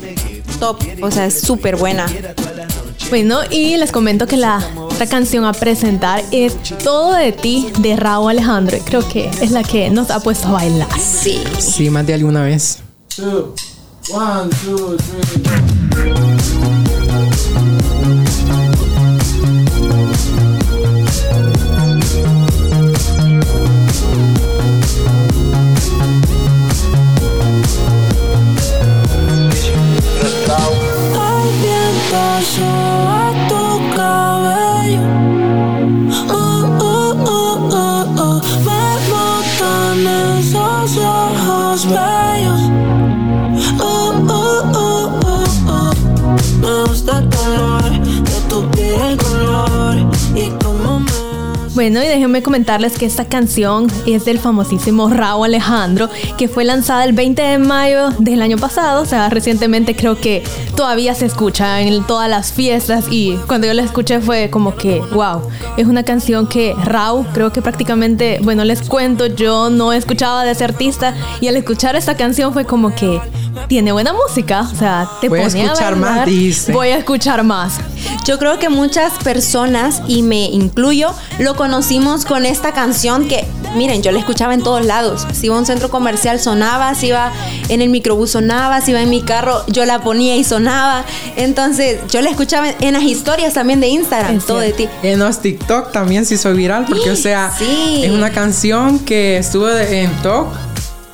top, 0.60 0.78
o 1.02 1.10
sea, 1.10 1.26
es 1.26 1.40
súper 1.40 1.76
buena. 1.76 2.06
Bueno, 3.10 3.40
y 3.50 3.76
les 3.76 3.92
comento 3.92 4.26
que 4.26 4.36
la 4.36 4.60
otra 4.96 5.06
canción 5.06 5.44
a 5.44 5.52
presentar 5.52 6.24
es 6.30 6.56
Todo 6.82 7.12
de 7.12 7.30
ti 7.30 7.70
de 7.80 7.96
Raúl 7.96 8.30
Alejandro. 8.30 8.78
Y 8.78 8.80
creo 8.80 9.06
que 9.06 9.28
es 9.28 9.50
la 9.50 9.62
que 9.62 9.90
nos 9.90 10.10
ha 10.10 10.20
puesto 10.20 10.48
a 10.48 10.52
bailar. 10.52 10.88
Sí. 10.98 11.38
Sí, 11.58 11.90
más 11.90 12.06
de 12.06 12.14
alguna 12.14 12.42
vez. 12.42 12.78
Two, 13.14 13.54
one, 14.14 14.48
two, 14.64 14.96
viento 31.60 32.85
Bueno, 51.76 52.02
y 52.02 52.06
déjenme 52.06 52.42
comentarles 52.42 52.96
que 52.96 53.04
esta 53.04 53.26
canción 53.26 53.88
es 54.06 54.24
del 54.24 54.38
famosísimo 54.38 55.10
Raúl 55.10 55.44
Alejandro, 55.44 56.08
que 56.38 56.48
fue 56.48 56.64
lanzada 56.64 57.04
el 57.04 57.12
20 57.12 57.42
de 57.42 57.58
mayo 57.58 58.08
del 58.18 58.40
año 58.40 58.56
pasado. 58.56 59.02
O 59.02 59.04
sea, 59.04 59.28
recientemente 59.28 59.94
creo 59.94 60.18
que 60.18 60.42
todavía 60.74 61.14
se 61.14 61.26
escucha 61.26 61.82
en 61.82 62.02
todas 62.06 62.30
las 62.30 62.50
fiestas. 62.50 63.04
Y 63.10 63.36
cuando 63.46 63.66
yo 63.66 63.74
la 63.74 63.82
escuché 63.82 64.20
fue 64.20 64.48
como 64.48 64.74
que, 64.74 65.02
wow, 65.12 65.42
es 65.76 65.86
una 65.86 66.02
canción 66.02 66.46
que 66.46 66.74
Raúl, 66.82 67.26
creo 67.34 67.52
que 67.52 67.60
prácticamente, 67.60 68.40
bueno, 68.42 68.64
les 68.64 68.80
cuento, 68.80 69.26
yo 69.26 69.68
no 69.68 69.92
escuchaba 69.92 70.44
de 70.44 70.52
ese 70.52 70.64
artista. 70.64 71.14
Y 71.42 71.48
al 71.48 71.56
escuchar 71.56 71.94
esta 71.94 72.16
canción 72.16 72.54
fue 72.54 72.64
como 72.64 72.94
que 72.94 73.20
tiene 73.68 73.92
buena 73.92 74.12
música. 74.12 74.62
O 74.72 74.76
sea, 74.76 75.08
te 75.20 75.28
Voy 75.28 75.40
a 75.40 75.46
pone 75.46 75.62
escuchar 75.64 75.96
más, 75.96 76.26
dice. 76.26 76.72
Voy 76.72 76.88
a 76.88 76.98
escuchar 76.98 77.44
más. 77.44 77.74
Yo 78.24 78.38
creo 78.38 78.58
que 78.58 78.68
muchas 78.68 79.12
personas, 79.22 80.02
y 80.08 80.22
me 80.22 80.44
incluyo, 80.46 81.12
lo 81.38 81.56
conocimos 81.56 82.24
con 82.24 82.44
esta 82.46 82.72
canción 82.72 83.28
que 83.28 83.44
miren, 83.74 84.02
yo 84.02 84.10
la 84.10 84.18
escuchaba 84.18 84.54
en 84.54 84.62
todos 84.62 84.84
lados. 84.84 85.26
Si 85.32 85.46
iba 85.46 85.56
a 85.56 85.58
un 85.58 85.66
centro 85.66 85.90
comercial 85.90 86.40
sonaba, 86.40 86.94
si 86.94 87.08
iba 87.08 87.32
en 87.68 87.82
el 87.82 87.90
microbús 87.90 88.30
sonaba, 88.30 88.80
si 88.80 88.92
iba 88.92 89.02
en 89.02 89.10
mi 89.10 89.22
carro 89.22 89.62
yo 89.68 89.84
la 89.84 90.00
ponía 90.00 90.36
y 90.36 90.44
sonaba. 90.44 91.04
Entonces 91.36 92.00
yo 92.10 92.22
la 92.22 92.30
escuchaba 92.30 92.68
en 92.80 92.94
las 92.94 93.02
historias 93.02 93.54
también 93.54 93.80
de 93.80 93.88
Instagram, 93.88 94.40
todo 94.40 94.58
de 94.58 94.72
ti. 94.72 94.88
En 95.02 95.18
los 95.18 95.40
TikTok 95.40 95.92
también 95.92 96.24
se 96.24 96.34
hizo 96.34 96.52
viral 96.52 96.86
porque, 96.88 97.10
o 97.10 97.16
sea, 97.16 97.52
Sí. 97.56 98.02
es 98.04 98.10
una 98.10 98.30
canción 98.30 98.98
que 99.00 99.36
estuvo 99.38 99.68
en 99.70 100.10
top 100.22 100.46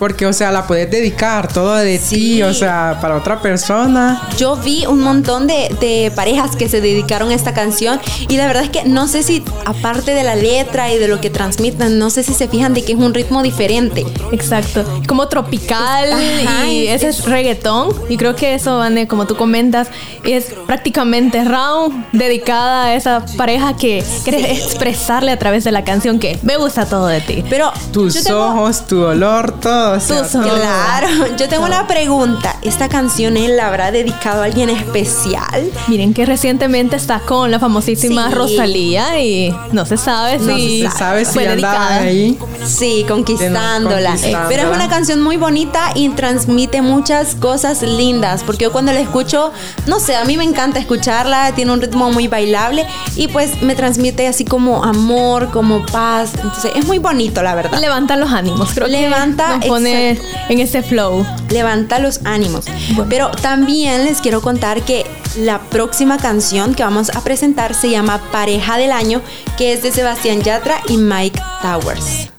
porque, 0.03 0.27
o 0.27 0.33
sea, 0.33 0.51
la 0.51 0.67
puedes 0.67 0.91
dedicar 0.91 1.47
todo 1.53 1.77
de 1.77 1.97
Sí. 1.97 2.17
ti, 2.17 2.43
o 2.43 2.53
sea, 2.53 2.99
para 3.01 3.15
otra 3.17 3.41
persona. 3.41 4.21
Yo 4.37 4.57
vi 4.57 4.85
un 4.85 5.01
montón 5.01 5.47
de, 5.47 5.69
de 5.81 6.11
parejas 6.17 6.57
que 6.57 6.69
se 6.69 6.81
dedicaron 6.81 7.31
a 7.31 7.35
esta 7.35 7.55
canción 7.55 8.01
y 8.29 8.37
la 8.37 8.49
verdad 8.49 8.65
es 8.65 8.71
que 8.71 8.83
no 8.85 9.07
sé 9.07 9.23
si 9.23 9.45
aparte 9.65 10.13
de 10.15 10.25
la 10.25 10.35
letra 10.35 10.93
y 10.93 10.99
de 10.99 11.07
lo 11.07 11.21
que 11.21 11.31
transmiten, 11.31 12.01
no 12.01 12.11
sé 12.11 12.25
si 12.25 12.35
se 12.35 12.49
fijan 12.49 12.75
de 12.75 12.83
que 12.85 12.95
es 12.95 12.99
un 12.99 13.15
ritmo 13.15 13.45
diferente. 13.45 14.05
Exacto. 14.33 14.83
Como 15.07 15.29
tropical 15.29 16.13
Ajá, 16.13 16.67
y 16.67 16.89
es- 16.89 17.05
ese 17.05 17.09
es 17.11 17.25
reggaetón. 17.27 17.91
Y 18.09 18.17
creo 18.17 18.35
que 18.35 18.55
eso, 18.55 18.79
Vane, 18.79 19.07
como 19.07 19.29
tú 19.29 19.37
comentas, 19.37 19.87
es 20.25 20.47
prácticamente 20.67 21.45
round 21.45 22.07
dedicada 22.13 22.87
a 22.87 22.95
esa 22.97 23.25
pareja 23.37 23.77
que 23.77 24.03
quiere 24.25 24.51
expresarle 24.53 25.31
a 25.31 25.39
través 25.39 25.63
de 25.63 25.71
la 25.71 25.85
canción 25.85 26.19
que 26.19 26.41
me 26.43 26.57
gusta 26.57 26.87
todo 26.87 27.07
de 27.07 27.21
ti. 27.21 27.45
Pero 27.49 27.71
Tus 27.93 28.25
tengo- 28.25 28.47
ojos, 28.49 28.85
tu 28.89 29.01
olor, 29.05 29.61
todo. 29.61 29.92
Todo. 29.99 30.43
Claro, 30.43 31.09
yo 31.37 31.49
tengo 31.49 31.65
una 31.67 31.87
pregunta. 31.87 32.57
¿Esta 32.63 32.89
canción 32.89 33.37
él 33.37 33.57
la 33.57 33.69
habrá 33.69 33.91
dedicado 33.91 34.43
a 34.43 34.45
alguien 34.47 34.71
especial? 34.71 35.71
Miren 35.89 36.15
que 36.15 36.27
recientemente 36.27 36.97
está 36.97 37.21
con 37.21 37.51
la 37.51 37.59
famosísima 37.59 38.29
Sí. 38.29 38.35
Rosalía 38.35 39.19
y 39.21 39.55
no 39.73 39.85
se 39.87 39.97
sabe 39.97 40.39
No 40.39 40.55
si 40.57 40.83
se 40.83 40.91
Se 40.91 40.97
sabe 40.99 41.25
si 41.25 41.33
fue 41.33 41.49
andaba 41.49 41.99
dedicada. 41.99 42.03
ahí. 42.03 42.39
Sí, 42.65 43.05
conquistándola. 43.09 44.11
Conquistándola. 44.11 44.49
Pero 44.49 44.63
es 44.71 44.77
una 44.77 44.89
canción 44.89 45.21
muy 45.21 45.37
bonita 45.37 45.91
y 45.95 46.09
transmite 46.11 46.83
muchas 46.83 47.35
cosas 47.35 47.83
lindas. 47.83 48.43
Porque 48.45 48.65
yo 48.65 48.73
cuando 48.73 48.93
la 48.93 49.01
escucho, 49.01 49.53
no 49.87 50.01
sé, 50.01 50.17
a 50.17 50.25
mí 50.25 50.37
me 50.37 50.45
encanta 50.45 50.79
escucharla. 50.79 51.53
Tiene 51.55 51.73
un 51.73 51.81
ritmo 51.81 52.11
muy 52.13 52.29
bailable 52.29 52.87
y 53.17 53.29
pues 53.29 53.63
me 53.63 53.75
transmite 53.75 54.27
así 54.29 54.45
como 54.45 54.85
amor, 54.85 55.51
como 55.51 55.85
paz. 55.87 56.31
Entonces 56.35 56.73
es 56.77 56.87
muy 56.87 56.99
bonito, 56.99 57.43
la 57.43 57.55
verdad. 57.55 57.79
Levanta 57.81 58.17
los 58.17 58.31
ánimos, 58.33 58.71
creo 58.75 58.87
Levanta, 58.89 59.59
que 59.61 59.69
en 59.79 60.59
ese 60.59 60.83
flow. 60.83 61.25
levanta 61.51 61.99
los 61.99 62.21
ánimos. 62.25 62.67
Bueno. 62.95 63.07
Pero 63.09 63.31
también 63.31 64.05
les 64.05 64.21
quiero 64.21 64.41
contar 64.41 64.83
que 64.83 65.07
la 65.39 65.61
próxima 65.61 66.19
canción 66.19 66.75
que 66.75 66.83
vamos 66.83 67.11
a 67.11 67.23
presentar 67.23 67.75
se 67.75 67.91
llama 67.91 68.21
Pareja 68.31 68.77
del 68.77 68.93
Año, 68.93 69.23
que 69.57 69.73
es 69.73 69.83
de 69.83 69.93
Sebastián 69.93 70.43
Yatra 70.43 70.83
y 70.89 70.97
Mike 70.97 71.41
Towers. 71.63 72.31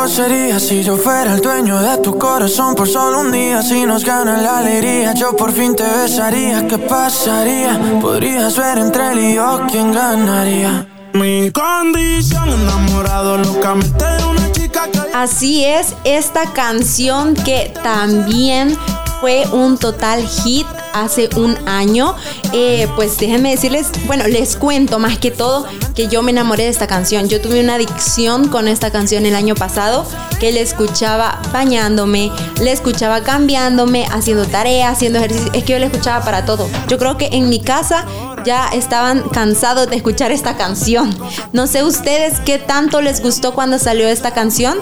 Loco 0.00 0.08
sería 0.08 0.58
si 0.58 0.82
yo 0.82 0.96
fuera 0.96 1.34
el 1.34 1.40
dueño 1.40 1.78
de 1.80 1.98
tu 1.98 2.18
corazón 2.18 2.74
por 2.74 2.88
solo 2.88 3.20
un 3.20 3.32
día? 3.32 3.62
Si 3.62 3.84
nos 3.84 4.04
gana 4.04 4.40
la 4.40 4.58
alegría, 4.58 5.12
yo 5.14 5.36
por 5.36 5.52
fin 5.52 5.74
te 5.74 5.84
besaría. 5.84 6.66
¿Qué 6.66 6.78
pasaría? 6.78 7.78
Podrías 8.00 8.56
ver 8.56 8.78
entre 8.78 9.12
él 9.12 9.18
y 9.18 9.34
yo 9.34 9.60
quién 9.70 9.92
ganaría. 9.92 10.86
Mi 11.12 11.50
condición, 11.50 12.48
enamorado 12.48 13.36
locamente 13.38 14.04
Así 15.12 15.64
es, 15.64 15.94
esta 16.04 16.50
canción 16.52 17.34
que 17.34 17.72
también 17.82 18.76
fue 19.20 19.44
un 19.52 19.76
total 19.76 20.26
hit 20.26 20.66
hace 20.92 21.28
un 21.36 21.56
año. 21.66 22.14
Eh, 22.52 22.88
pues 22.96 23.18
déjenme 23.18 23.50
decirles, 23.50 23.88
bueno, 24.06 24.26
les 24.26 24.56
cuento 24.56 24.98
más 24.98 25.18
que 25.18 25.30
todo 25.30 25.66
que 25.94 26.08
yo 26.08 26.22
me 26.22 26.30
enamoré 26.30 26.64
de 26.64 26.70
esta 26.70 26.86
canción. 26.86 27.28
Yo 27.28 27.40
tuve 27.40 27.60
una 27.60 27.74
adicción 27.74 28.48
con 28.48 28.68
esta 28.68 28.90
canción 28.90 29.26
el 29.26 29.34
año 29.34 29.54
pasado 29.54 30.06
que 30.38 30.52
le 30.52 30.60
escuchaba 30.60 31.40
bañándome, 31.52 32.30
le 32.60 32.72
escuchaba 32.72 33.22
cambiándome, 33.22 34.06
haciendo 34.10 34.46
tareas, 34.46 34.96
haciendo 34.96 35.18
ejercicio. 35.18 35.50
Es 35.52 35.64
que 35.64 35.72
yo 35.72 35.78
le 35.78 35.86
escuchaba 35.86 36.24
para 36.24 36.44
todo. 36.44 36.68
Yo 36.88 36.98
creo 36.98 37.16
que 37.16 37.28
en 37.32 37.48
mi 37.48 37.60
casa 37.60 38.06
ya 38.44 38.68
estaban 38.68 39.28
cansados 39.28 39.90
de 39.90 39.96
escuchar 39.96 40.32
esta 40.32 40.56
canción. 40.56 41.14
No 41.52 41.66
sé 41.66 41.84
ustedes 41.84 42.40
qué 42.40 42.58
tanto 42.58 43.00
les 43.00 43.22
gustó 43.22 43.54
cuando 43.54 43.78
salió 43.78 44.08
esta 44.08 44.32
canción. 44.32 44.78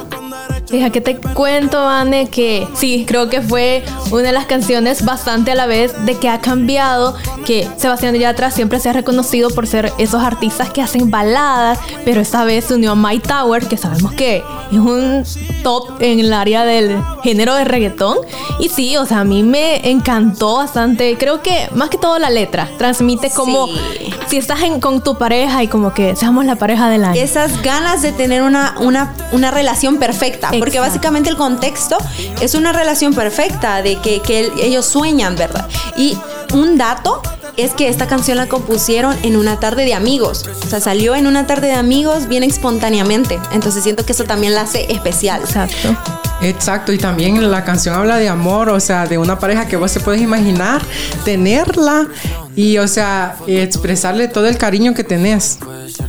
Fija 0.69 0.91
que 0.91 1.01
te 1.01 1.17
cuento, 1.17 1.79
Anne, 1.89 2.29
que 2.29 2.69
sí, 2.75 3.05
creo 3.09 3.31
que 3.31 3.41
fue 3.41 3.83
una 4.11 4.25
de 4.25 4.33
las 4.33 4.45
canciones 4.45 5.03
bastante 5.03 5.53
a 5.53 5.55
la 5.55 5.65
vez 5.67 6.05
de 6.05 6.17
que 6.17 6.29
ha 6.29 6.41
cambiado, 6.41 7.17
que 7.47 7.67
Sebastián 7.79 8.15
Yatra 8.15 8.51
siempre 8.51 8.79
se 8.79 8.91
ha 8.91 8.93
reconocido 8.93 9.49
por 9.49 9.67
ser 9.67 9.91
esos 9.97 10.23
artistas 10.23 10.69
que 10.71 10.83
hacen 10.83 11.11
baladas, 11.11 11.79
pero 12.05 12.21
esta 12.21 12.45
vez 12.45 12.67
se 12.67 12.75
unió 12.75 12.93
a 12.93 12.95
My 12.97 13.19
Tower, 13.19 13.67
que 13.67 13.79
sabemos 13.79 14.13
que 14.13 14.43
es 14.71 14.79
un 14.79 15.25
top 15.63 16.03
en 16.03 16.21
el 16.21 16.35
área 16.35 16.65
del 16.67 17.03
género 17.23 17.55
de 17.55 17.65
reggaetón. 17.65 18.19
Y 18.59 18.69
sí, 18.69 18.97
o 18.99 19.07
sea, 19.07 19.21
a 19.21 19.25
mí 19.25 19.43
me 19.43 19.89
encantó 19.91 20.57
bastante, 20.57 21.17
creo 21.19 21.41
que 21.43 21.69
más 21.75 21.89
que 21.89 21.97
todo 21.97 22.19
la 22.19 22.29
letra, 22.29 22.69
transmite 22.77 23.31
como 23.31 23.69
Sí. 23.69 23.81
si 24.27 24.37
estás 24.37 24.61
en- 24.63 24.81
con 24.81 25.03
tu 25.03 25.17
pareja 25.17 25.63
y 25.63 25.69
como 25.69 25.95
que 25.95 26.15
seamos 26.15 26.45
la 26.45 26.57
pareja 26.57 26.91
del 26.91 27.05
año. 27.05 27.19
esas 27.19 27.63
ganas 27.63 28.03
de 28.03 28.13
tener 28.13 28.43
una, 28.43 28.75
una, 28.81 29.15
una 29.33 29.51
relación 29.51 29.97
perfecta. 29.97 30.51
Porque 30.59 30.81
básicamente 30.81 31.31
el 31.31 31.37
contexto 31.37 31.99
es 32.41 32.55
una 32.55 32.73
relación 32.73 33.15
perfecta 33.15 33.83
de 33.83 33.97
que, 33.97 34.21
que 34.21 34.41
el- 34.41 34.53
ellos 34.61 34.87
sueñan, 34.87 35.37
¿verdad? 35.37 35.67
Y 35.97 36.17
un 36.53 36.79
dato 36.79 37.21
es 37.57 37.73
que 37.73 37.89
esta 37.89 38.07
canción 38.07 38.37
la 38.39 38.47
compusieron 38.47 39.17
en 39.25 39.37
una 39.37 39.59
tarde 39.59 39.85
de 39.85 39.93
amigos. 39.95 40.45
O 40.65 40.69
sea, 40.69 40.81
salió 40.81 41.17
en 41.17 41.27
una 41.27 41.47
tarde 41.47 41.67
de 41.69 41.75
amigos 41.75 42.29
bien 42.29 42.45
espontáneamente. 42.45 43.39
Entonces 43.53 43.83
siento 43.83 44.07
que 44.07 44.13
eso 44.13 44.25
también 44.25 44.55
la 44.55 44.61
hace 44.63 44.91
especial. 44.93 45.41
Exacto. 45.43 45.97
Exacto, 46.41 46.93
y 46.93 46.99
también 46.99 47.51
la 47.51 47.65
canción 47.65 47.97
habla 47.97 48.17
de 48.19 48.29
amor, 48.29 48.69
o 48.69 48.79
sea, 48.79 49.07
de 49.07 49.19
una 49.19 49.41
pareja 49.41 49.67
que 49.67 49.77
vos 49.77 49.93
te 49.93 49.99
puedes 49.99 50.23
imaginar, 50.23 50.81
tenerla 51.25 52.07
y, 52.55 52.79
o 52.79 52.87
sea, 52.87 53.37
expresarle 53.49 54.29
todo 54.29 54.47
el 54.47 54.57
cariño 54.57 54.95
que 54.95 55.03
tenés. 55.03 55.59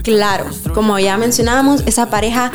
Claro, 0.04 0.46
como 0.76 1.00
ya 1.00 1.18
mencionábamos, 1.18 1.82
esa 1.88 2.12
pareja 2.12 2.52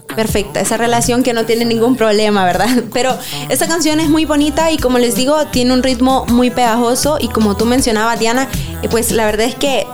perfecta, 0.00 0.60
esa 0.60 0.76
relación 0.76 1.22
que 1.22 1.32
no 1.32 1.44
tiene 1.44 1.64
ningún 1.64 1.96
problema, 1.96 2.44
¿verdad? 2.44 2.68
Pero 2.92 3.16
esta 3.48 3.66
canción 3.68 4.00
es 4.00 4.08
muy 4.08 4.24
bonita 4.24 4.70
y 4.70 4.76
como 4.78 4.98
les 4.98 5.14
digo, 5.14 5.36
tiene 5.46 5.72
un 5.72 5.82
ritmo 5.82 6.24
muy 6.28 6.50
pegajoso 6.50 7.18
y 7.20 7.28
como 7.28 7.56
tú 7.56 7.64
mencionabas, 7.66 8.18
Diana, 8.18 8.48
eh, 8.82 8.88
pues 8.90 9.10
la 9.12 9.24
verdad 9.26 9.46
es 9.46 9.54
que 9.54 9.86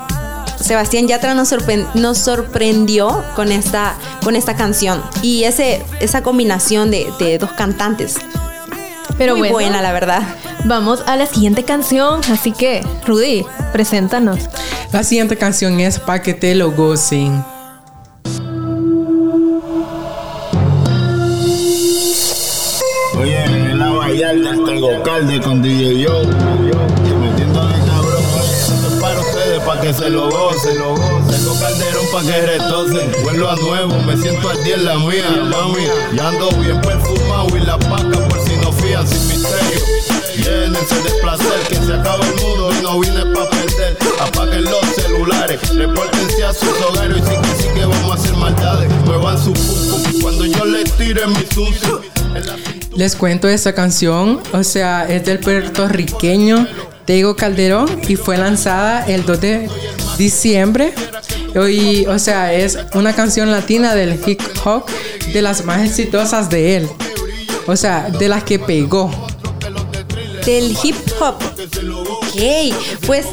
Sebastián 0.60 1.06
Yatra 1.06 1.34
nos, 1.34 1.52
sorpren- 1.52 1.86
nos 1.94 2.18
sorprendió 2.18 3.22
con 3.36 3.52
esta, 3.52 3.94
con 4.24 4.34
esta 4.36 4.56
canción 4.56 5.02
y 5.22 5.44
ese, 5.44 5.82
esa 6.00 6.22
combinación 6.22 6.90
de, 6.90 7.06
de 7.18 7.38
dos 7.38 7.52
cantantes. 7.52 8.16
Pero 9.16 9.34
muy 9.36 9.48
bueno, 9.50 9.70
buena, 9.70 9.82
la 9.82 9.92
verdad. 9.92 10.22
Vamos 10.64 11.02
a 11.06 11.16
la 11.16 11.26
siguiente 11.26 11.64
canción, 11.64 12.20
así 12.30 12.52
que 12.52 12.84
Rudy, 13.06 13.44
preséntanos. 13.72 14.38
La 14.92 15.02
siguiente 15.02 15.36
canción 15.36 15.80
es 15.80 15.98
Pa' 15.98 16.22
que 16.22 16.34
te 16.34 16.54
lo 16.54 16.72
gocen. 16.72 17.42
Calde 25.18 25.40
con 25.40 25.62
DJ 25.62 26.00
Yo. 26.00 26.22
Y 26.22 26.70
esto 27.42 28.86
es 28.86 29.00
para 29.00 29.20
ustedes, 29.20 29.60
para 29.64 29.80
que 29.80 29.92
se 29.92 30.10
lo 30.10 30.30
gocen. 30.30 30.74
Tengo 30.74 31.60
calderón 31.60 32.06
para 32.12 32.26
que 32.26 32.46
retocen. 32.46 33.12
Vuelvo 33.24 33.48
a 33.48 33.56
nuevo, 33.56 33.94
me 34.06 34.16
siento 34.16 34.48
al 34.48 34.62
día 34.62 34.76
en 34.76 34.84
la 34.84 34.94
mía, 34.96 35.24
mami. 35.50 35.86
Y 36.12 36.20
ando 36.20 36.50
bien 36.60 36.80
perfumado 36.80 37.48
y 37.56 37.60
la 37.60 37.76
paca 37.78 38.28
por 38.28 38.40
si 38.44 38.56
no 38.58 38.72
fían 38.72 39.06
sin 39.08 39.26
misterio. 39.26 39.80
Llénense 40.36 40.94
de 41.02 41.10
placer, 41.20 41.60
que 41.68 41.76
se 41.76 41.94
acaba 41.94 42.24
el 42.24 42.34
mundo 42.36 42.70
y 42.78 42.82
no 42.82 43.00
vine 43.00 43.26
pa' 43.34 43.50
perder. 43.50 43.98
Apaguen 44.20 44.64
los 44.64 44.86
celulares, 44.94 45.60
repórtense 45.74 46.44
a 46.44 46.54
sus 46.54 46.80
hogares 46.80 47.16
y 47.16 47.20
sí 47.22 47.36
que 47.42 47.62
sí 47.62 47.68
que 47.74 47.84
vamos 47.84 48.12
a 48.12 48.14
hacer 48.14 48.36
maldades. 48.36 48.88
Muevan 49.04 49.36
su 49.36 49.52
pum 49.52 50.20
cuando 50.22 50.46
yo 50.46 50.64
les 50.64 50.92
tire 50.92 51.26
mi 51.26 51.44
sucio. 51.52 52.02
Les 52.98 53.14
cuento 53.14 53.46
esta 53.46 53.76
canción, 53.76 54.40
o 54.52 54.64
sea, 54.64 55.06
es 55.08 55.24
del 55.24 55.38
puertorriqueño 55.38 56.66
Tego 57.04 57.36
Calderón 57.36 57.88
y 58.08 58.16
fue 58.16 58.36
lanzada 58.36 59.06
el 59.06 59.24
2 59.24 59.40
de 59.40 59.70
diciembre. 60.18 60.92
Y, 61.70 62.06
o 62.06 62.18
sea, 62.18 62.52
es 62.52 62.76
una 62.94 63.14
canción 63.14 63.52
latina 63.52 63.94
del 63.94 64.20
hip 64.26 64.40
hop 64.64 64.86
de 65.32 65.42
las 65.42 65.64
más 65.64 65.86
exitosas 65.86 66.50
de 66.50 66.74
él. 66.74 66.88
O 67.68 67.76
sea, 67.76 68.10
de 68.10 68.28
las 68.28 68.42
que 68.42 68.58
pegó. 68.58 69.27
Del 70.48 70.74
hip 70.82 70.96
hop. 71.20 71.34
Ok, 72.10 72.74
pues 73.06 73.26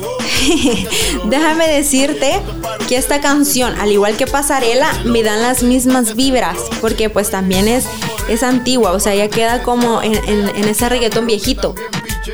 déjame 1.30 1.66
decirte 1.68 2.42
que 2.90 2.98
esta 2.98 3.22
canción, 3.22 3.74
al 3.80 3.90
igual 3.92 4.18
que 4.18 4.28
Pasarela, 4.28 4.92
me 5.06 5.24
dan 5.24 5.42
las 5.42 5.64
mismas 5.64 6.16
vibras, 6.16 6.58
porque 6.82 7.10
pues 7.10 7.30
también 7.32 7.70
es, 7.70 7.86
es 8.28 8.44
antigua, 8.44 8.92
o 8.92 9.00
sea, 9.00 9.16
ya 9.16 9.30
queda 9.30 9.64
como 9.64 10.02
en, 10.02 10.16
en- 10.28 10.50
en 10.50 10.66
ese 10.68 10.90
reggaetón 10.90 11.26
viejito. 11.26 11.74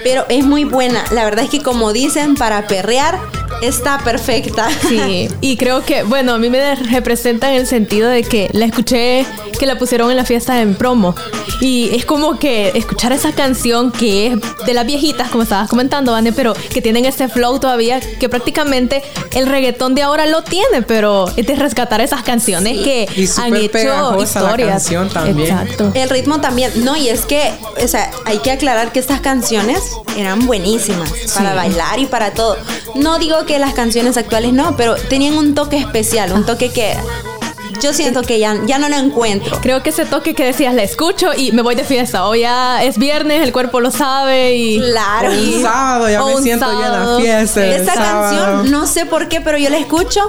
Pero 0.03 0.25
es 0.29 0.43
muy 0.45 0.63
buena, 0.63 1.03
la 1.11 1.25
verdad 1.25 1.43
es 1.45 1.51
que 1.51 1.59
como 1.61 1.93
dicen, 1.93 2.33
para 2.35 2.65
perrear 2.65 3.19
está 3.61 3.99
perfecta. 3.99 4.67
Sí, 4.89 5.27
y 5.41 5.57
creo 5.57 5.83
que, 5.85 6.01
bueno, 6.03 6.33
a 6.33 6.37
mí 6.39 6.49
me 6.49 6.73
representa 6.75 7.51
en 7.51 7.57
el 7.57 7.67
sentido 7.67 8.09
de 8.09 8.23
que 8.23 8.49
la 8.53 8.65
escuché, 8.65 9.25
que 9.61 9.67
la 9.67 9.77
pusieron 9.77 10.09
en 10.09 10.17
la 10.17 10.25
fiesta 10.25 10.59
en 10.59 10.73
promo. 10.73 11.13
Y 11.59 11.91
es 11.93 12.03
como 12.03 12.39
que 12.39 12.69
escuchar 12.73 13.11
esa 13.11 13.31
canción 13.31 13.91
que 13.91 14.25
es 14.25 14.39
de 14.65 14.73
las 14.73 14.87
viejitas, 14.87 15.29
como 15.29 15.43
estabas 15.43 15.69
comentando, 15.69 16.13
Vane, 16.13 16.33
pero 16.33 16.55
que 16.73 16.81
tienen 16.81 17.05
ese 17.05 17.29
flow 17.29 17.59
todavía, 17.59 17.99
que 17.99 18.27
prácticamente 18.27 19.03
el 19.35 19.45
reggaetón 19.45 19.93
de 19.93 20.01
ahora 20.01 20.25
lo 20.25 20.41
tiene, 20.41 20.81
pero 20.81 21.27
es 21.37 21.45
de 21.45 21.55
rescatar 21.55 22.01
esas 22.01 22.23
canciones 22.23 22.79
que 22.79 23.07
Y 23.15 23.29
han 23.39 23.55
hecho 23.55 24.15
la 24.17 24.23
historias. 24.23 24.69
canción 24.71 25.09
también. 25.09 25.39
Exacto. 25.51 25.91
El 25.93 26.09
ritmo 26.09 26.41
también, 26.41 26.71
no, 26.83 26.97
y 26.97 27.09
es 27.09 27.27
que, 27.27 27.51
o 27.83 27.87
sea, 27.87 28.09
hay 28.25 28.39
que 28.39 28.49
aclarar 28.49 28.91
que 28.91 28.97
estas 28.99 29.21
canciones 29.21 29.79
eran 30.17 30.47
buenísimas 30.47 31.11
para 31.35 31.53
bailar 31.53 31.99
y 31.99 32.07
para 32.07 32.31
todo. 32.31 32.57
No 32.95 33.19
digo 33.19 33.45
que 33.45 33.59
las 33.59 33.75
canciones 33.75 34.17
actuales 34.17 34.53
no, 34.53 34.75
pero 34.75 34.95
tenían 34.95 35.37
un 35.37 35.53
toque 35.53 35.77
especial, 35.77 36.33
un 36.33 36.47
toque 36.47 36.71
que 36.71 36.95
yo 37.81 37.93
siento 37.93 38.21
que 38.23 38.39
ya, 38.39 38.55
ya 38.65 38.77
no 38.77 38.89
lo 38.89 38.95
encuentro. 38.97 39.59
Creo 39.61 39.83
que 39.83 39.89
ese 39.89 40.05
toque 40.05 40.33
que 40.33 40.43
decías, 40.45 40.73
la 40.73 40.83
escucho 40.83 41.31
y 41.35 41.51
me 41.51 41.61
voy 41.61 41.75
de 41.75 41.83
fiesta. 41.83 42.27
O 42.27 42.35
ya 42.35 42.83
es 42.83 42.97
viernes, 42.97 43.41
el 43.43 43.51
cuerpo 43.53 43.79
lo 43.79 43.91
sabe 43.91 44.55
y... 44.55 44.79
Claro. 44.79 45.33
y- 45.33 45.55
Un 45.55 45.61
sábado, 45.61 46.09
ya 46.09 46.23
o 46.23 46.35
me 46.37 46.41
siento 46.43 46.65
ya 46.79 46.85
en 46.87 46.91
la 46.91 47.17
fiesta. 47.19 47.93
sábado. 47.95 48.37
canción, 48.37 48.71
no 48.71 48.87
sé 48.87 49.05
por 49.05 49.27
qué, 49.29 49.41
pero 49.41 49.57
yo 49.57 49.69
la 49.69 49.77
escucho 49.77 50.21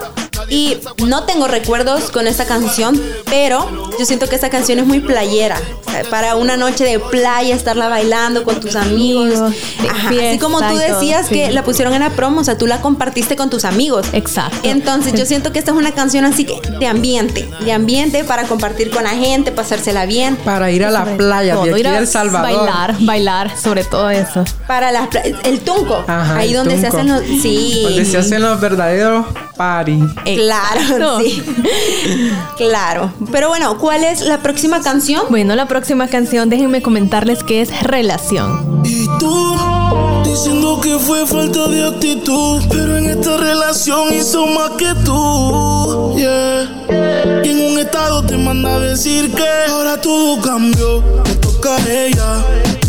y 0.48 0.78
no 1.06 1.24
tengo 1.24 1.48
recuerdos 1.48 2.10
con 2.10 2.26
esta 2.26 2.44
canción, 2.44 3.00
pero 3.26 3.90
yo 3.98 4.04
siento 4.04 4.28
que 4.28 4.34
esta 4.34 4.50
canción 4.50 4.78
es 4.78 4.86
muy 4.86 5.00
playera. 5.00 5.58
Sea, 5.90 6.04
Para 6.04 6.36
una 6.36 6.56
noche 6.56 6.84
de 6.84 6.98
playa, 6.98 7.54
estarla 7.54 7.88
bailando 7.88 8.44
con 8.44 8.60
tus 8.60 8.76
amigos. 8.76 9.40
Ajá, 9.88 10.08
Así 10.08 10.38
como 10.38 10.60
tú 10.60 10.76
decías 10.76 11.28
que 11.28 11.50
la 11.50 11.62
pusieron 11.64 11.94
en 11.94 12.00
la 12.00 12.10
promo, 12.10 12.40
o 12.40 12.44
sea, 12.44 12.56
tú 12.56 12.66
la 12.66 12.80
compartiste 12.80 13.36
con 13.36 13.50
tus 13.50 13.64
amigos. 13.64 14.06
Exacto. 14.12 14.58
Entonces 14.62 15.14
yo 15.14 15.26
siento 15.26 15.52
que 15.52 15.58
esta 15.58 15.72
es 15.72 15.76
una 15.76 15.92
canción 15.92 16.24
así 16.24 16.44
que 16.44 16.60
de 16.78 16.86
ambiente, 16.86 17.48
de 17.60 17.72
ambiente 17.72 18.24
para 18.24 18.44
compartir 18.44 18.90
con 18.90 19.04
la 19.04 19.10
gente, 19.10 19.52
pasársela 19.52 20.06
bien. 20.06 20.36
Para 20.36 20.70
ir 20.70 20.84
a 20.84 20.90
la 20.90 21.00
Sobre 21.00 21.16
playa 21.16 21.54
todo, 21.54 21.64
de 21.64 21.70
aquí 21.72 21.80
ir 21.80 21.88
a 21.88 21.98
El 21.98 22.06
Salvador. 22.06 22.56
Bailar, 22.56 22.96
bailar, 23.00 23.58
sobre 23.58 23.84
todo 23.84 24.10
eso. 24.10 24.44
Para 24.66 24.92
las 24.92 25.08
el 25.44 25.60
tunco, 25.60 26.04
Ajá, 26.06 26.36
ahí 26.36 26.50
el 26.50 26.56
donde 26.56 26.80
se 26.80 26.86
hacen 26.86 27.08
los 27.08 27.22
sí. 27.22 27.82
Donde 27.84 28.04
se 28.04 28.18
hacen 28.18 28.42
los 28.42 28.60
verdaderos 28.60 29.26
party. 29.62 29.98
Claro, 30.24 31.20
sí. 31.20 31.42
Claro. 32.56 33.12
Pero 33.30 33.48
bueno, 33.48 33.78
¿cuál 33.78 34.02
es 34.02 34.20
la 34.22 34.38
próxima 34.38 34.80
canción? 34.80 35.22
Bueno, 35.30 35.54
la 35.54 35.66
próxima 35.66 36.08
canción, 36.08 36.48
déjenme 36.48 36.82
comentarles 36.82 37.44
que 37.44 37.60
es 37.60 37.70
Relación. 37.82 38.82
Y 38.84 39.06
tú, 39.20 39.56
diciendo 40.24 40.80
que 40.80 40.98
fue 40.98 41.26
falta 41.26 41.68
de 41.68 41.86
actitud, 41.86 42.62
pero 42.70 42.96
en 42.96 43.10
esta 43.10 43.36
relación 43.36 44.12
hizo 44.12 44.46
más 44.46 44.70
que 44.70 44.92
tú. 45.04 46.14
Yeah. 46.16 47.42
Y 47.44 47.48
en 47.50 47.72
un 47.72 47.78
estado 47.78 48.24
te 48.24 48.36
manda 48.36 48.74
a 48.74 48.80
decir 48.80 49.32
que 49.32 49.48
ahora 49.70 50.00
todo 50.00 50.40
cambió, 50.40 51.00
te 51.24 51.34
toca 51.36 51.76
a 51.76 51.90
ella. 51.90 52.81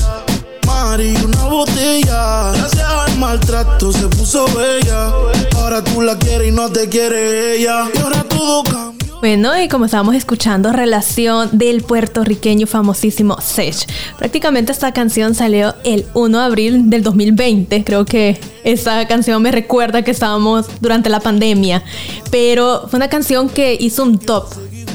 Mari, 0.94 1.16
una 1.26 1.46
botella. 1.46 2.52
Gracias 2.52 2.84
al 2.84 3.18
maltrato 3.18 3.92
se 3.92 4.08
puso 4.10 4.46
bella. 4.56 5.12
Ahora 5.56 5.84
tú 5.84 6.04
la 6.04 6.20
quieres 6.20 6.50
y 6.50 6.52
no 6.52 6.70
te 6.70 6.88
quiere 6.88 7.56
ella. 7.56 7.90
Y 7.92 7.98
ahora 7.98 8.24
todo 8.26 8.64
cambió. 8.64 9.20
Bueno, 9.20 9.60
y 9.60 9.68
como 9.70 9.86
estábamos 9.86 10.14
escuchando, 10.14 10.72
relación 10.72 11.50
del 11.52 11.82
puertorriqueño 11.82 12.68
famosísimo 12.68 13.42
Sech. 13.42 13.88
Prácticamente 14.20 14.72
esta 14.72 14.94
canción 14.94 15.34
salió 15.34 15.74
el 15.84 16.06
1 16.14 16.38
de 16.38 16.44
abril 16.44 16.90
del 16.92 17.02
2020. 17.02 17.84
Creo 17.84 18.06
que 18.06 18.40
esta 18.64 19.08
canción 19.08 19.42
me 19.42 19.52
recuerda 19.52 20.04
que 20.04 20.12
estábamos 20.12 20.68
durante 20.80 21.10
la 21.10 21.22
pandemia. 21.22 21.84
Pero 22.30 22.86
fue 22.88 22.98
una 22.98 23.10
canción 23.10 23.50
que 23.50 23.76
hizo 23.80 24.04
un 24.04 24.20
top. 24.20 24.46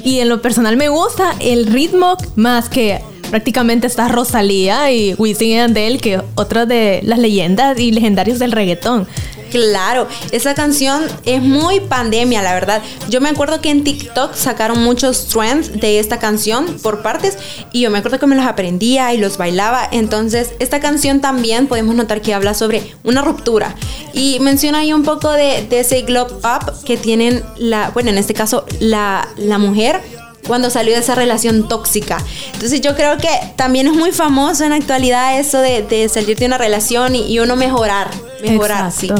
Y 0.04 0.20
en 0.20 0.28
lo 0.28 0.40
personal 0.42 0.76
me 0.76 0.90
gusta 0.90 1.34
el 1.40 1.66
ritmo 1.66 2.16
más 2.37 2.68
que 2.68 3.02
prácticamente 3.30 3.86
está 3.86 4.08
Rosalía 4.08 4.90
y 4.92 5.14
Wisin 5.14 5.48
y 5.48 5.54
Yandel, 5.54 6.00
que 6.00 6.20
otra 6.34 6.66
de 6.66 7.00
las 7.04 7.18
leyendas 7.18 7.78
y 7.78 7.92
legendarios 7.92 8.38
del 8.38 8.52
reggaetón. 8.52 9.06
Claro, 9.50 10.06
esa 10.30 10.54
canción 10.54 11.04
es 11.24 11.42
muy 11.42 11.80
pandemia, 11.80 12.42
la 12.42 12.52
verdad. 12.52 12.82
Yo 13.08 13.20
me 13.20 13.30
acuerdo 13.30 13.60
que 13.60 13.70
en 13.70 13.82
TikTok 13.82 14.34
sacaron 14.34 14.82
muchos 14.82 15.28
trends 15.28 15.80
de 15.80 15.98
esta 15.98 16.18
canción 16.18 16.78
por 16.82 17.02
partes 17.02 17.38
y 17.72 17.80
yo 17.80 17.90
me 17.90 17.98
acuerdo 17.98 18.18
que 18.18 18.26
me 18.26 18.36
los 18.36 18.44
aprendía 18.44 19.14
y 19.14 19.18
los 19.18 19.38
bailaba. 19.38 19.88
Entonces, 19.90 20.50
esta 20.58 20.80
canción 20.80 21.20
también 21.20 21.66
podemos 21.66 21.94
notar 21.94 22.20
que 22.20 22.34
habla 22.34 22.52
sobre 22.52 22.94
una 23.04 23.22
ruptura 23.22 23.74
y 24.12 24.38
menciona 24.40 24.80
ahí 24.80 24.92
un 24.92 25.02
poco 25.02 25.30
de, 25.32 25.66
de 25.68 25.80
ese 25.80 26.02
glow 26.02 26.26
up 26.26 26.84
que 26.84 26.96
tienen 26.96 27.42
la, 27.56 27.90
bueno, 27.90 28.10
en 28.10 28.18
este 28.18 28.34
caso, 28.34 28.66
la, 28.80 29.28
la 29.36 29.58
mujer 29.58 30.00
cuando 30.46 30.70
salió 30.70 30.94
de 30.94 31.01
esa 31.01 31.14
relación 31.14 31.68
tóxica. 31.68 32.18
Entonces 32.55 32.81
yo 32.81 32.94
creo 32.96 33.18
que 33.18 33.29
también 33.57 33.87
es 33.87 33.94
muy 33.94 34.12
famoso 34.12 34.64
en 34.64 34.70
la 34.70 34.77
actualidad 34.77 35.38
eso 35.38 35.61
de, 35.61 35.83
de 35.83 36.09
salir 36.09 36.38
de 36.38 36.46
una 36.46 36.59
relación 36.59 37.14
y, 37.14 37.27
y 37.27 37.38
uno 37.40 37.57
mejorar, 37.57 38.09
mejorar, 38.42 38.90
sí. 38.92 39.11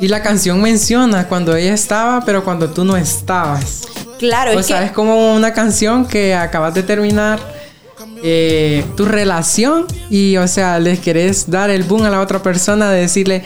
Y 0.00 0.08
la 0.08 0.22
canción 0.22 0.60
menciona 0.60 1.28
cuando 1.28 1.54
ella 1.54 1.72
estaba, 1.72 2.24
pero 2.24 2.44
cuando 2.44 2.70
tú 2.70 2.84
no 2.84 2.96
estabas. 2.96 3.82
Claro, 4.18 4.52
O 4.56 4.60
es 4.60 4.66
sea, 4.66 4.80
que 4.80 4.86
es 4.86 4.92
como 4.92 5.34
una 5.34 5.52
canción 5.52 6.06
que 6.06 6.34
acabas 6.34 6.74
de 6.74 6.82
terminar 6.82 7.38
eh, 8.22 8.84
tu 8.96 9.04
relación 9.04 9.86
y, 10.10 10.36
o 10.36 10.46
sea, 10.48 10.78
les 10.78 11.00
querés 11.00 11.50
dar 11.50 11.70
el 11.70 11.82
boom 11.82 12.02
a 12.04 12.10
la 12.10 12.20
otra 12.20 12.42
persona 12.42 12.90
de 12.90 13.00
decirle, 13.02 13.42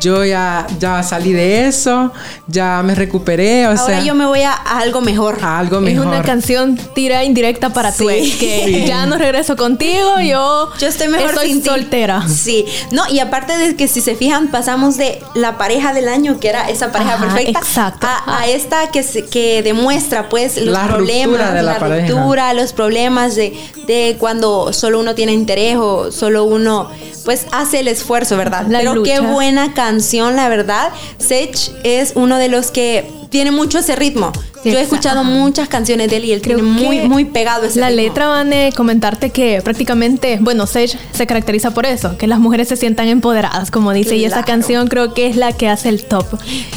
yo 0.00 0.24
ya, 0.24 0.66
ya 0.78 1.02
salí 1.02 1.32
de 1.32 1.66
eso, 1.66 2.12
ya 2.46 2.82
me 2.84 2.94
recuperé, 2.94 3.66
o 3.66 3.70
ahora 3.70 3.84
sea, 3.86 4.04
yo 4.04 4.14
me 4.14 4.26
voy 4.26 4.42
a, 4.42 4.52
a 4.52 4.78
algo 4.78 5.00
mejor. 5.00 5.38
a 5.42 5.58
algo 5.58 5.76
Es 5.78 5.82
mejor. 5.82 6.06
una 6.06 6.22
canción 6.22 6.76
tira 6.94 7.24
indirecta 7.24 7.70
para 7.70 7.92
tu 7.92 8.08
Sí. 8.08 8.14
ex, 8.14 8.36
que 8.36 8.62
Sí. 8.66 8.84
ya 8.86 9.06
no 9.06 9.16
regreso 9.18 9.56
contigo, 9.56 10.20
yo, 10.20 10.70
Yo 10.78 10.86
estoy 10.88 11.08
mejor 11.08 11.30
estoy 11.30 11.48
sin 11.48 11.62
ti. 11.62 11.68
soltera. 11.68 12.26
Sí, 12.28 12.64
no, 12.90 13.02
y 13.10 13.18
aparte 13.20 13.56
de 13.58 13.76
que 13.76 13.88
si 13.88 14.00
se 14.00 14.14
fijan, 14.16 14.48
pasamos 14.50 14.96
de 14.96 15.20
la 15.34 15.58
pareja 15.58 15.92
del 15.94 16.08
año, 16.08 16.38
que 16.40 16.48
era 16.48 16.68
esa 16.68 16.90
pareja 16.92 17.14
Ajá, 17.14 17.24
perfecta, 17.26 17.58
exacto. 17.58 18.06
A, 18.06 18.40
a 18.40 18.46
esta 18.46 18.90
que, 18.90 19.02
se- 19.02 19.24
que 19.26 19.62
demuestra 19.62 20.28
pues 20.28 20.56
los 20.56 20.66
La 20.72 20.86
problemas, 20.86 21.26
ruptura 21.40 21.52
de 21.54 21.62
la 21.62 21.78
pareja. 21.78 22.08
ruptura, 22.14 22.54
los 22.54 22.72
problemas 22.72 23.34
de, 23.34 23.56
de 23.86 24.16
cuando 24.22 24.72
solo 24.72 25.00
uno 25.00 25.16
tiene 25.16 25.32
interés 25.32 25.76
o 25.78 26.12
solo 26.12 26.44
uno 26.44 26.88
pues 27.24 27.46
hace 27.50 27.80
el 27.80 27.88
esfuerzo, 27.88 28.36
¿verdad? 28.36 28.66
La 28.68 28.78
Pero 28.78 29.02
qué 29.02 29.16
lucha. 29.16 29.32
buena 29.32 29.74
canción, 29.74 30.36
la 30.36 30.48
verdad. 30.48 30.90
Sech 31.18 31.56
es 31.82 32.12
uno 32.14 32.38
de 32.38 32.46
los 32.46 32.70
que 32.70 33.10
tiene 33.30 33.50
mucho 33.50 33.80
ese 33.80 33.96
ritmo. 33.96 34.30
Yo 34.64 34.78
he 34.78 34.80
escuchado 34.82 35.24
muchas 35.24 35.68
canciones 35.68 36.08
de 36.08 36.18
él 36.18 36.24
y 36.26 36.32
él 36.32 36.40
Creo 36.40 36.58
tiene 36.58 36.70
muy, 36.70 37.00
muy 37.08 37.24
pegado 37.24 37.66
ese 37.66 37.80
La 37.80 37.88
ritmo. 37.88 38.02
letra 38.04 38.28
van 38.28 38.52
a 38.52 38.70
comentarte 38.76 39.30
que 39.30 39.60
prácticamente, 39.60 40.38
bueno, 40.40 40.68
Sage 40.68 40.96
se 41.12 41.26
caracteriza 41.26 41.72
por 41.72 41.84
eso, 41.84 42.16
que 42.16 42.28
las 42.28 42.38
mujeres 42.38 42.68
se 42.68 42.76
sientan 42.76 43.08
empoderadas, 43.08 43.72
como 43.72 43.92
dice, 43.92 44.14
y 44.14 44.24
esa 44.24 44.34
Claro. 44.36 44.46
canción 44.46 44.86
creo 44.86 45.14
que 45.14 45.26
es 45.26 45.34
la 45.34 45.50
que 45.52 45.68
hace 45.68 45.88
el 45.88 46.04
top. 46.04 46.26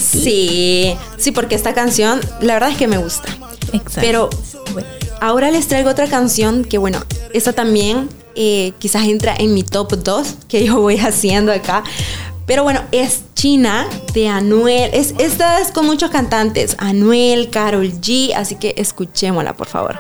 Sí, 0.02 0.96
sí, 1.18 1.32
porque 1.32 1.54
esta 1.54 1.76
canción, 1.76 2.20
la 2.42 2.54
verdad 2.56 2.72
es 2.72 2.78
que 2.78 2.88
me 2.88 2.98
gusta. 2.98 3.30
Exacto. 3.72 4.02
Pero 4.02 4.30
bueno, 4.74 4.88
ahora 5.22 5.52
les 5.52 5.68
traigo 5.68 5.90
otra 5.90 6.08
canción 6.08 6.64
que, 6.64 6.78
bueno, 6.78 7.00
esta 7.34 7.54
también 7.54 8.10
eh, 8.36 8.74
quizás 8.80 9.06
entra 9.06 9.36
en 9.38 9.54
mi 9.54 9.64
top 9.64 9.94
2 9.98 10.36
que 10.48 10.66
yo 10.66 10.80
voy 10.80 10.98
haciendo 11.00 11.52
acá. 11.52 11.84
Pero 12.46 12.64
bueno, 12.64 12.82
es 12.92 13.24
China 13.34 13.88
de 14.14 14.28
Anuel. 14.28 14.92
Es, 14.94 15.16
esta 15.18 15.60
es 15.60 15.72
con 15.72 15.86
muchos 15.86 16.12
cantantes: 16.12 16.76
Anuel, 16.78 17.50
Carol 17.50 17.92
G. 17.92 18.34
Así 18.36 18.56
que 18.56 18.76
escuchémosla, 18.78 19.54
por 19.54 19.68
favor. 19.68 20.00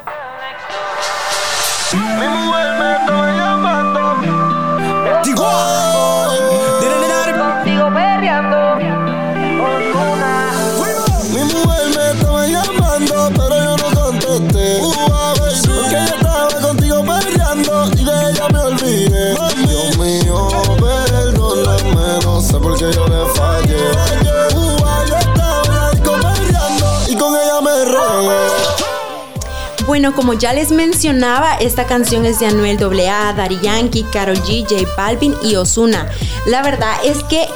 Bueno, 29.95 30.13
como 30.13 30.33
ya 30.33 30.51
les 30.51 30.73
mencionaba, 30.73 31.55
esta 31.55 31.85
canción 31.85 32.25
es 32.25 32.41
de 32.41 32.47
Anuel 32.47 32.77
AA, 32.83 33.31
Daddy 33.31 33.61
Yankee, 33.61 34.03
Karol 34.11 34.35
G, 34.41 34.67
J 34.67 34.85
Balvin 34.97 35.33
y 35.41 35.55
Ozuna. 35.55 36.11
La 36.45 36.61
verdad 36.61 36.97
es 37.05 37.23
que 37.23 37.47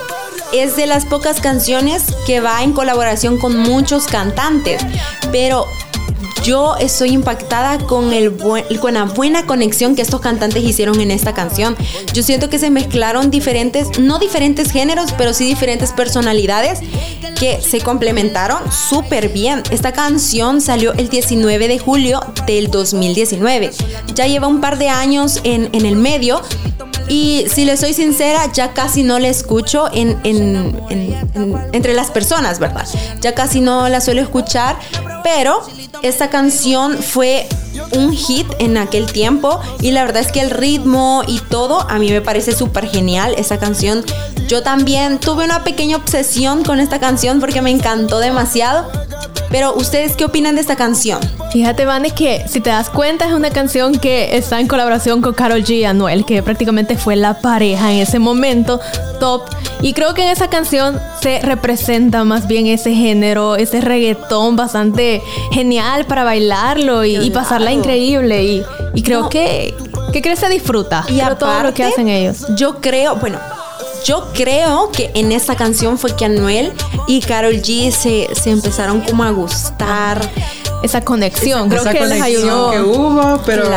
es 0.54 0.78
de 0.78 0.88
las 0.88 1.04
pocas 1.04 1.42
canciones 1.42 2.16
que 2.26 2.40
va 2.40 2.64
en 2.64 2.72
colaboración 2.72 3.40
con 3.40 3.58
muchos 3.58 4.08
cantantes, 4.08 4.82
pero 5.34 5.68
yo 6.44 6.76
estoy 6.78 7.12
impactada 7.12 7.78
con, 7.80 8.14
el 8.14 8.36
con 8.38 8.94
la 8.94 9.06
buena 9.06 9.46
conexión 9.46 9.96
que 9.96 10.02
estos 10.02 10.22
cantantes 10.22 10.64
hicieron 10.64 11.00
en 11.00 11.12
esta 11.12 11.34
canción. 11.34 11.76
Yo 12.14 12.24
siento 12.24 12.50
que 12.50 12.60
se 12.60 12.70
mezclaron 12.70 13.32
diferentes, 13.32 14.00
no 14.00 14.20
diferentes 14.20 14.72
géneros, 14.72 15.14
pero 15.18 15.34
sí 15.34 15.46
diferentes 15.46 15.92
personalidades 15.92 16.80
que 17.40 17.62
se 17.62 17.82
complementaron 17.82 18.72
súper 18.72 19.30
bien. 19.30 19.64
Esta 19.72 19.92
canción 19.92 20.62
salió 20.62 20.94
el 20.94 21.10
19 21.10 21.68
de 21.68 21.80
julio 21.80 22.22
del 22.46 22.70
2019. 22.70 23.72
Ya 24.14 24.28
lleva 24.28 24.48
un 24.48 24.62
par 24.62 24.78
de 24.78 24.90
años 24.90 25.40
en, 25.44 25.70
en 25.74 25.86
el 25.86 25.96
medio, 25.96 26.42
y 27.10 27.46
si 27.52 27.66
le 27.66 27.76
soy 27.76 27.94
sincera, 27.94 28.52
ya 28.54 28.74
casi 28.74 29.04
no 29.04 29.18
la 29.20 29.28
escucho 29.28 29.90
en, 29.92 30.18
entre 31.74 31.94
las 31.94 32.12
personas, 32.12 32.60
¿verdad? 32.60 32.88
Ya 33.20 33.34
casi 33.34 33.62
no 33.62 33.90
la 33.90 34.00
suelo 34.00 34.22
escuchar, 34.22 34.78
pero 35.24 35.62
esta 36.04 36.30
canción 36.30 36.98
fue 36.98 37.48
un 37.92 38.14
hit 38.14 38.48
en 38.60 38.78
aquel 38.78 39.12
tiempo 39.12 39.60
y 39.82 39.92
la 39.92 40.04
verdad 40.04 40.22
es 40.22 40.32
que 40.32 40.42
el 40.42 40.50
ritmo 40.50 41.24
y 41.28 41.40
todo 41.40 41.90
a 41.90 41.98
mí 42.00 42.10
me 42.12 42.22
parece 42.22 42.54
súper 42.54 42.88
genial 42.88 43.36
esa 43.38 43.58
canción. 43.58 44.04
Yo 44.48 44.64
también 44.64 45.20
tuve 45.20 45.46
una 45.46 45.64
pequeña 45.64 45.98
obsesión 45.98 46.64
con 46.64 46.80
esta 46.80 47.00
canción 47.00 47.40
porque 47.40 47.62
me 47.62 47.72
encantó 47.72 48.20
demasiado. 48.20 48.90
Pero 49.52 49.74
ustedes 49.74 50.16
qué 50.16 50.26
opinan 50.26 50.56
de 50.56 50.62
esta 50.62 50.76
canción? 50.76 51.20
Fíjate, 51.52 51.86
Vane, 51.86 52.12
que 52.12 52.46
si 52.48 52.62
te 52.62 52.70
das 52.70 52.90
cuenta 52.90 53.26
es 53.26 53.34
una 53.34 53.50
canción 53.50 53.98
que 53.98 54.38
está 54.38 54.60
en 54.60 54.68
colaboración 54.68 55.22
con 55.22 55.34
Carol 55.34 55.64
G 55.64 55.80
y 55.80 55.86
Anuel, 55.86 56.24
que 56.24 56.44
prácticamente 56.44 56.96
fue 56.98 57.16
la 57.16 57.40
pareja 57.42 57.92
en 57.92 58.00
ese 58.00 58.20
momento 58.20 58.80
top. 59.20 59.44
Y 59.82 59.94
creo 59.94 60.14
que 60.14 60.24
en 60.24 60.30
esa 60.30 60.50
canción 60.50 61.00
se 61.22 61.40
representa 61.42 62.24
más 62.26 62.48
bien 62.48 62.68
ese 62.68 62.94
género, 62.94 63.56
ese 63.56 63.82
reggaetón 63.82 64.56
bastante 64.56 65.24
genial 65.52 66.06
para 66.06 66.24
bailarlo 66.24 67.04
y, 67.06 67.32
pasarla 67.60 67.72
increíble. 67.72 68.44
Y, 68.44 68.66
y 68.94 69.04
creo 69.04 69.30
que, 69.30 69.76
que 70.12 70.22
crece 70.22 70.48
se 70.48 70.50
disfruta. 70.50 71.06
Y 71.10 71.20
a 71.20 71.36
todo 71.36 71.64
lo 71.64 71.74
que 71.74 71.84
hacen 71.84 72.08
ellos. 72.08 72.46
Yo 72.56 72.80
creo, 72.80 73.16
bueno, 73.18 73.40
yo 74.06 74.28
creo 74.34 74.90
que 74.92 75.12
en 75.16 75.32
esta 75.32 75.56
canción 75.56 75.98
fue 75.98 76.16
que 76.16 76.26
Anuel 76.26 76.72
y 77.08 77.20
Carol 77.22 77.56
G 77.56 77.92
se, 77.92 78.30
se 78.34 78.52
empezaron 78.52 79.02
como 79.02 79.24
a 79.24 79.32
gustar 79.32 80.22
esa 80.82 81.02
conexión. 81.02 81.68
Creo 81.70 81.84
que 81.84 82.06
les 82.06 82.22
ayudó. 82.22 82.72
que 82.72 82.82
hubo, 82.82 83.42
pero 83.46 83.70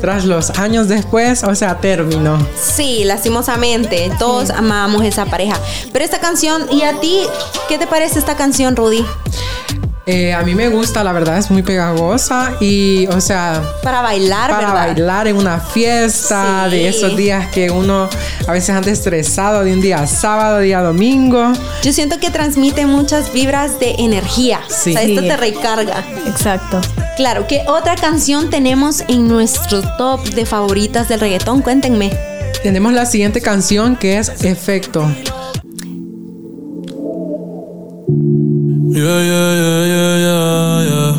tras 0.00 0.24
los 0.24 0.50
años 0.50 0.88
después, 0.88 1.42
o 1.42 1.54
sea, 1.54 1.78
terminó. 1.78 2.38
Sí, 2.56 3.02
lastimosamente. 3.04 4.12
Todos 4.18 4.50
amamos 4.50 5.02
esa 5.02 5.26
pareja. 5.26 5.58
Pero 5.92 6.04
esta 6.04 6.20
canción, 6.20 6.66
¿y 6.70 6.82
a 6.82 7.00
ti 7.00 7.22
qué 7.68 7.78
te 7.78 7.86
parece 7.86 8.20
esta 8.20 8.36
canción, 8.36 8.76
Rudy? 8.76 9.04
Eh, 10.06 10.34
a 10.34 10.42
mí 10.42 10.54
me 10.54 10.68
gusta, 10.68 11.02
la 11.02 11.12
verdad, 11.12 11.38
es 11.38 11.50
muy 11.50 11.62
pegajosa 11.62 12.56
y, 12.60 13.06
o 13.06 13.22
sea... 13.22 13.62
Para 13.82 14.02
bailar, 14.02 14.50
Para 14.50 14.72
bailar 14.72 15.28
en 15.28 15.36
una 15.36 15.58
fiesta, 15.60 16.68
de 16.68 16.88
esos 16.88 17.16
días 17.16 17.46
que 17.48 17.70
uno 17.70 18.10
a 18.46 18.52
veces 18.52 18.70
anda 18.70 18.90
estresado, 18.90 19.64
de 19.64 19.72
un 19.72 19.80
día 19.80 20.06
sábado, 20.06 20.58
día 20.58 20.82
domingo. 20.82 21.52
Yo 21.82 21.92
siento 21.94 22.20
que 22.20 22.30
transmite 22.30 22.84
muchas 22.84 23.32
vibras 23.32 23.80
de 23.80 23.94
energía. 23.98 24.60
Sí. 24.68 24.90
O 24.90 24.92
sea, 24.92 25.02
esto 25.02 25.22
te 25.22 25.36
recarga. 25.38 26.04
Exacto. 26.26 26.82
Claro, 27.16 27.46
¿qué 27.46 27.62
otra 27.66 27.94
canción 27.94 28.50
tenemos 28.50 29.04
en 29.08 29.26
nuestro 29.26 29.80
top 29.96 30.22
de 30.34 30.44
favoritas 30.44 31.08
del 31.08 31.20
reggaetón? 31.20 31.62
Cuéntenme. 31.62 32.10
Tenemos 32.62 32.92
la 32.92 33.06
siguiente 33.06 33.40
canción 33.40 33.96
que 33.96 34.18
es 34.18 34.28
Efecto. 34.42 35.08
Yeah, 38.94 39.02
yeah, 39.02 39.50
yeah, 39.58 39.80
yeah, 39.90 40.14
yeah, 40.24 40.86
yeah. 40.86 41.12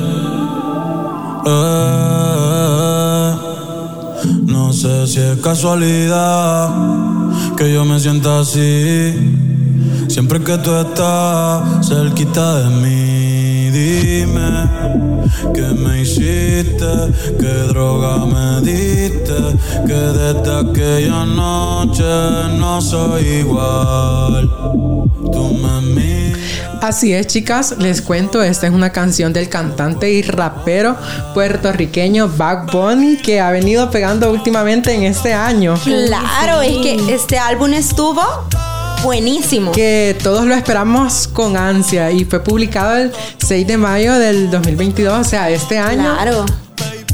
Eh, 1.51 3.29
no 4.47 4.71
sé 4.71 5.05
si 5.07 5.19
es 5.19 5.37
casualidad 5.41 6.69
que 7.57 7.73
yo 7.73 7.83
me 7.83 7.99
sienta 7.99 8.39
así. 8.39 9.13
Siempre 10.07 10.39
que 10.39 10.57
tú 10.59 10.73
estás 10.73 11.85
cerquita 11.85 12.59
de 12.59 12.69
mí, 12.79 13.71
dime 13.71 14.69
qué 15.53 15.67
me 15.73 16.01
hiciste, 16.01 17.11
qué 17.37 17.53
droga 17.67 18.25
me 18.25 18.61
diste, 18.61 19.35
que 19.85 19.93
desde 19.93 20.59
aquella 20.61 21.25
noche 21.25 22.05
no 22.57 22.79
soy 22.79 23.43
igual. 23.43 24.49
Tú 25.33 25.53
me 25.61 25.81
miras. 25.93 26.24
Así 26.85 27.15
es, 27.15 27.25
chicas, 27.25 27.73
les 27.79 27.99
cuento, 27.99 28.43
esta 28.43 28.67
es 28.67 28.73
una 28.73 28.91
canción 28.91 29.33
del 29.33 29.49
cantante 29.49 30.11
y 30.11 30.21
rapero 30.21 30.95
puertorriqueño 31.33 32.29
Bad 32.29 32.71
Bunny 32.71 33.17
que 33.17 33.39
ha 33.39 33.49
venido 33.49 33.89
pegando 33.89 34.29
últimamente 34.29 34.93
en 34.93 35.01
este 35.01 35.33
año. 35.33 35.79
Claro, 35.83 36.61
es 36.61 36.77
que 36.83 37.11
este 37.11 37.39
álbum 37.39 37.73
estuvo 37.73 38.21
buenísimo. 39.01 39.71
Que 39.71 40.15
todos 40.21 40.45
lo 40.45 40.53
esperamos 40.53 41.27
con 41.27 41.57
ansia 41.57 42.11
y 42.11 42.23
fue 42.23 42.43
publicado 42.43 42.97
el 42.97 43.11
6 43.43 43.65
de 43.65 43.77
mayo 43.77 44.13
del 44.13 44.51
2022, 44.51 45.19
o 45.19 45.23
sea, 45.23 45.49
este 45.49 45.79
año. 45.79 46.13
Claro. 46.13 46.45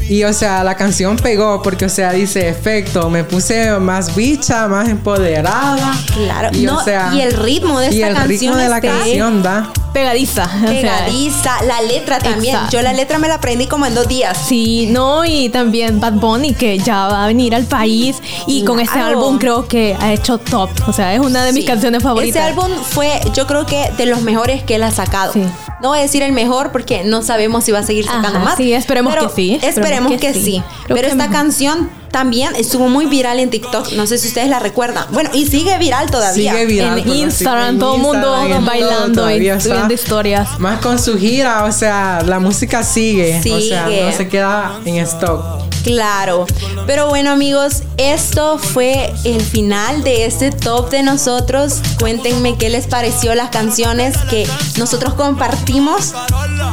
Y 0.08 0.24
o 0.24 0.32
sea, 0.32 0.62
la 0.64 0.76
canción 0.76 1.16
pegó 1.16 1.62
porque, 1.62 1.86
o 1.86 1.88
sea, 1.88 2.12
dice 2.12 2.48
efecto, 2.48 3.08
me 3.08 3.24
puse 3.24 3.78
más 3.78 4.14
bicha, 4.14 4.68
más 4.68 4.88
empoderada. 4.88 5.92
Claro, 6.12 6.56
y, 6.56 6.66
o 6.66 6.80
sea, 6.80 7.12
y 7.14 7.20
el 7.20 7.32
ritmo 7.32 7.80
de 7.80 7.86
esta. 7.86 7.96
Y 7.96 8.02
el 8.02 8.16
ritmo 8.16 8.56
de 8.56 8.68
la 8.68 8.80
canción 8.80 9.42
da. 9.42 9.72
Pegadiza. 9.92 10.48
Pegadiza. 10.64 11.62
la 11.64 11.82
letra 11.82 12.18
también. 12.18 12.58
Yo 12.70 12.82
la 12.82 12.92
letra 12.92 13.18
me 13.18 13.28
la 13.28 13.34
aprendí 13.34 13.66
como 13.66 13.86
en 13.86 13.94
dos 13.94 14.08
días. 14.08 14.38
Sí, 14.46 14.86
no, 14.90 15.24
y 15.24 15.48
también 15.48 16.00
Bad 16.00 16.14
Bunny, 16.14 16.54
que 16.54 16.78
ya 16.78 17.06
va 17.08 17.24
a 17.24 17.26
venir 17.26 17.54
al 17.54 17.64
país. 17.64 18.16
Y 18.46 18.64
con 18.64 18.80
este 18.80 18.98
álbum 18.98 19.38
creo 19.38 19.68
que 19.68 19.96
ha 20.00 20.12
hecho 20.12 20.38
top. 20.38 20.70
O 20.86 20.92
sea, 20.92 21.14
es 21.14 21.20
una 21.20 21.44
de 21.44 21.52
mis 21.52 21.64
canciones 21.64 22.02
favoritas. 22.02 22.36
Este 22.36 22.48
álbum 22.48 22.70
fue, 22.82 23.20
yo 23.34 23.46
creo 23.46 23.66
que 23.66 23.90
de 23.96 24.06
los 24.06 24.22
mejores 24.22 24.62
que 24.62 24.76
él 24.76 24.82
ha 24.82 24.90
sacado. 24.90 25.32
No 25.80 25.88
voy 25.88 25.98
a 25.98 26.02
decir 26.02 26.22
el 26.22 26.32
mejor 26.32 26.70
porque 26.70 27.02
no 27.04 27.22
sabemos 27.22 27.64
si 27.64 27.72
va 27.72 27.80
a 27.80 27.82
seguir 27.82 28.06
sacando 28.06 28.38
más. 28.40 28.56
Sí, 28.56 28.72
esperemos 28.72 29.14
que 29.14 29.28
sí. 29.34 29.58
Esperemos, 29.62 30.12
que, 30.20 30.32
sí. 30.32 30.62
Pero 30.86 31.08
esta 31.08 31.28
canción 31.28 31.90
también 32.12 32.54
estuvo 32.54 32.88
muy 32.88 33.06
viral 33.06 33.40
en 33.40 33.50
TikTok. 33.50 33.92
No 33.92 34.06
sé 34.06 34.18
si 34.18 34.28
ustedes 34.28 34.48
la 34.48 34.60
recuerdan. 34.60 35.06
Bueno, 35.10 35.30
y 35.32 35.46
sigue 35.46 35.76
viral 35.78 36.10
todavía. 36.10 36.52
Sigue 36.52 36.66
viral. 36.66 36.98
En 36.98 37.08
Instagram, 37.08 37.78
todo 37.78 37.96
el 37.96 38.02
mundo 38.02 38.30
bailando 38.64 39.28
y 39.30 39.60
subiendo 39.60 39.92
historias. 39.92 40.60
Más 40.60 40.80
con 40.80 40.98
su 40.98 41.18
gira, 41.18 41.64
o 41.64 41.72
sea, 41.72 42.22
la 42.24 42.38
música 42.38 42.84
sigue. 42.84 43.40
O 43.40 43.60
sea, 43.60 43.88
no 43.88 44.12
se 44.12 44.28
queda 44.28 44.80
en 44.84 44.96
stock. 44.98 45.62
Claro. 45.82 46.46
Pero 46.86 47.08
bueno 47.08 47.30
amigos, 47.30 47.82
esto 47.96 48.58
fue 48.58 49.12
el 49.24 49.40
final 49.40 50.04
de 50.04 50.26
este 50.26 50.50
top 50.52 50.90
de 50.90 51.02
nosotros. 51.02 51.80
Cuéntenme 51.98 52.56
qué 52.56 52.68
les 52.68 52.86
pareció 52.86 53.34
las 53.34 53.50
canciones 53.50 54.16
que 54.30 54.46
nosotros 54.78 55.14
compartimos. 55.14 56.14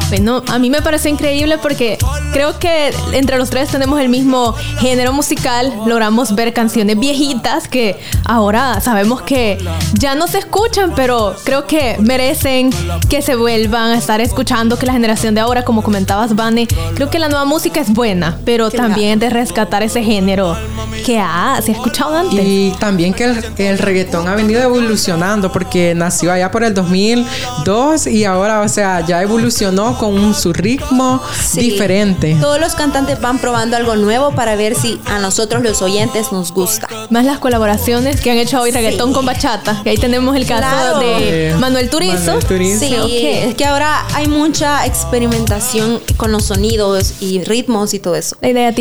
Bueno, 0.09 0.43
a 0.47 0.59
mí 0.59 0.69
me 0.69 0.81
parece 0.81 1.09
increíble 1.09 1.57
porque 1.57 1.97
creo 2.33 2.57
que 2.59 2.91
entre 3.13 3.37
los 3.37 3.49
tres 3.49 3.69
tenemos 3.69 3.99
el 3.99 4.09
mismo 4.09 4.53
género 4.79 5.13
musical. 5.13 5.73
Logramos 5.85 6.33
ver 6.35 6.53
canciones 6.53 6.99
viejitas 6.99 7.67
que 7.67 7.99
ahora 8.25 8.81
sabemos 8.81 9.21
que 9.21 9.57
ya 9.93 10.15
no 10.15 10.27
se 10.27 10.39
escuchan, 10.39 10.93
pero 10.95 11.35
creo 11.43 11.67
que 11.67 11.97
merecen 11.99 12.71
que 13.07 13.21
se 13.21 13.35
vuelvan 13.35 13.91
a 13.91 13.97
estar 13.97 14.21
escuchando, 14.21 14.77
que 14.77 14.85
la 14.85 14.93
generación 14.93 15.35
de 15.35 15.41
ahora, 15.41 15.63
como 15.63 15.83
comentabas, 15.83 16.35
Vane, 16.35 16.67
creo 16.95 17.09
que 17.09 17.19
la 17.19 17.29
nueva 17.29 17.45
música 17.45 17.79
es 17.79 17.91
buena, 17.91 18.39
pero 18.45 18.71
también 18.71 19.19
de 19.19 19.29
rescatar 19.29 19.83
ese 19.83 20.03
género 20.03 20.57
que 21.05 21.19
ha, 21.19 21.59
se 21.61 21.71
ha 21.71 21.75
escuchado 21.75 22.17
antes. 22.17 22.39
Y 22.43 22.73
también 22.79 23.13
que 23.13 23.25
el, 23.57 23.77
reggaetón 23.77 24.27
ha 24.27 24.35
venido 24.35 24.61
evolucionando 24.61 25.51
porque 25.51 25.93
nació 25.95 26.31
allá 26.31 26.51
por 26.51 26.63
el 26.63 26.73
2002 26.73 28.07
y 28.07 28.25
ahora, 28.25 28.61
o 28.61 28.69
sea, 28.69 29.05
ya 29.05 29.21
evolucionó 29.21 29.78
con 29.97 30.33
su 30.33 30.53
ritmo 30.53 31.21
diferente. 31.53 32.37
Todos 32.41 32.59
los 32.59 32.75
cantantes 32.75 33.21
van 33.21 33.39
probando 33.39 33.77
algo 33.77 33.95
nuevo 33.95 34.31
para 34.31 34.55
ver 34.55 34.75
si 34.75 34.99
a 35.05 35.19
nosotros 35.19 35.63
los 35.63 35.81
oyentes 35.81 36.31
nos 36.31 36.51
gusta. 36.51 36.87
Más 37.09 37.25
las 37.25 37.39
colaboraciones 37.39 38.21
que 38.21 38.31
han 38.31 38.37
hecho 38.37 38.59
hoy 38.61 38.71
reggaetón 38.71 39.13
con 39.13 39.25
bachata, 39.25 39.81
que 39.83 39.91
ahí 39.91 39.97
tenemos 39.97 40.35
el 40.35 40.45
caso 40.45 40.99
de 40.99 41.55
Manuel 41.59 41.89
Turizo. 41.89 42.39
Sí, 42.41 42.95
es 43.27 43.55
que 43.55 43.65
ahora 43.65 44.05
hay 44.13 44.27
mucha 44.27 44.85
experimentación 44.85 46.01
con 46.17 46.31
los 46.31 46.45
sonidos 46.45 47.15
y 47.21 47.43
ritmos 47.43 47.93
y 47.93 47.99
todo 47.99 48.15
eso. 48.15 48.35
La 48.41 48.49
idea 48.49 48.73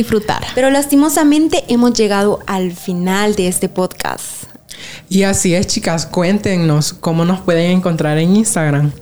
pero 0.54 0.70
lastimosamente 0.70 1.64
hemos 1.68 1.92
llegado 1.94 2.40
al 2.46 2.72
final 2.72 3.34
de 3.34 3.48
este 3.48 3.68
podcast. 3.68 4.44
Y 5.08 5.22
así 5.22 5.54
es, 5.54 5.66
chicas, 5.66 6.06
cuéntenos 6.06 6.92
cómo 6.92 7.24
nos 7.24 7.40
pueden 7.40 7.70
encontrar 7.70 8.18
en 8.18 8.36
Instagram. 8.36 8.92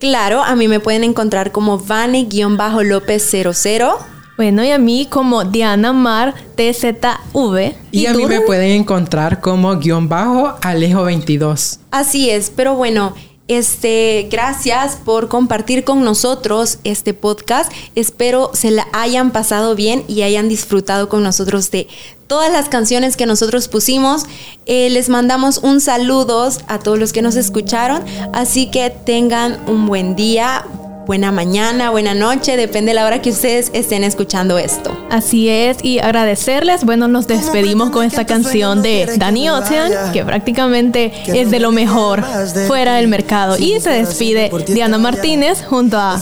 Claro, 0.00 0.42
a 0.42 0.56
mí 0.56 0.66
me 0.66 0.80
pueden 0.80 1.04
encontrar 1.04 1.52
como 1.52 1.78
Vane-López00. 1.78 3.98
Bueno, 4.38 4.64
y 4.64 4.70
a 4.70 4.78
mí 4.78 5.06
como 5.10 5.44
Diana 5.44 5.92
Mar 5.92 6.34
TZV. 6.56 7.74
Y, 7.92 8.06
a 8.06 8.14
mí 8.14 8.24
me 8.24 8.40
pueden 8.40 8.70
encontrar 8.70 9.42
como 9.42 9.76
guion 9.76 10.08
bajo 10.08 10.54
Alejo 10.62 11.04
22. 11.04 11.80
Así 11.90 12.30
es, 12.30 12.48
pero 12.48 12.74
bueno, 12.74 13.12
este, 13.48 14.28
gracias 14.30 14.96
por 14.96 15.28
compartir 15.28 15.84
con 15.84 16.02
nosotros 16.02 16.78
este 16.84 17.12
podcast. 17.12 17.70
Espero 17.94 18.52
se 18.54 18.70
la 18.70 18.86
hayan 18.94 19.32
pasado 19.32 19.74
bien 19.74 20.04
y 20.08 20.22
hayan 20.22 20.48
disfrutado 20.48 21.10
con 21.10 21.22
nosotros 21.22 21.70
de 21.70 21.88
todas 22.30 22.52
las 22.52 22.68
canciones 22.68 23.16
que 23.16 23.26
nosotros 23.26 23.66
pusimos. 23.66 24.22
Eh, 24.64 24.88
les 24.90 25.08
mandamos 25.08 25.58
un 25.58 25.80
saludo 25.80 26.48
a 26.68 26.78
todos 26.78 26.96
los 26.96 27.12
que 27.12 27.22
nos 27.22 27.34
escucharon, 27.34 28.04
así 28.32 28.70
que 28.70 28.88
tengan 28.88 29.58
un 29.66 29.86
buen 29.86 30.14
día, 30.14 30.64
buena 31.10 31.32
mañana, 31.32 31.90
buena 31.90 32.14
noche, 32.14 32.56
depende 32.56 32.90
de 32.90 32.94
la 32.94 33.04
hora 33.04 33.20
que 33.20 33.30
ustedes 33.30 33.72
estén 33.72 34.04
escuchando 34.04 34.58
esto. 34.58 34.96
Así 35.10 35.48
es, 35.48 35.78
y 35.82 35.98
agradecerles. 35.98 36.84
Bueno, 36.84 37.08
nos 37.08 37.26
despedimos 37.26 37.90
con 37.90 38.04
esta 38.04 38.26
canción 38.26 38.80
de 38.80 39.12
Danny 39.16 39.50
Ocean, 39.50 40.12
que 40.12 40.24
prácticamente 40.24 41.12
es 41.26 41.50
de 41.50 41.58
lo 41.58 41.72
mejor 41.72 42.24
fuera 42.68 42.94
del 42.94 43.08
mercado. 43.08 43.56
Y 43.58 43.80
se 43.80 43.90
despide 43.90 44.52
Diana 44.68 44.98
Martínez 44.98 45.64
junto 45.68 45.98
a 45.98 46.16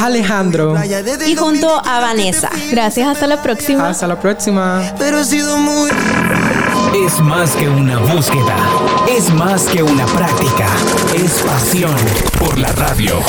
Alejandro. 0.00 0.74
Y 1.24 1.36
junto 1.36 1.68
a 1.76 2.00
Vanessa. 2.00 2.50
Gracias, 2.72 3.06
hasta 3.06 3.28
la 3.28 3.40
próxima. 3.42 3.90
Hasta 3.90 4.08
la 4.08 4.18
próxima. 4.18 4.82
Pero 4.98 5.20
he 5.20 5.24
sido 5.24 5.56
muy 5.56 5.88
Es 7.06 7.20
más 7.20 7.52
que 7.52 7.68
una 7.68 8.00
búsqueda, 8.00 8.56
es 9.08 9.32
más 9.32 9.62
que 9.66 9.84
una 9.84 10.04
práctica, 10.06 10.66
es 11.14 11.42
pasión 11.42 11.94
por 12.40 12.58
la 12.58 12.72
radio. 12.72 13.20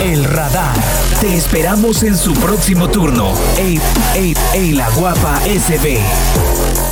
El 0.00 0.24
radar. 0.24 0.74
Te 1.20 1.36
esperamos 1.36 2.02
en 2.02 2.16
su 2.16 2.32
próximo 2.32 2.88
turno. 2.88 3.34
Ey, 3.58 3.78
ey, 4.14 4.34
ey, 4.54 4.72
la 4.72 4.88
guapa 4.90 5.38
SB. 5.44 6.89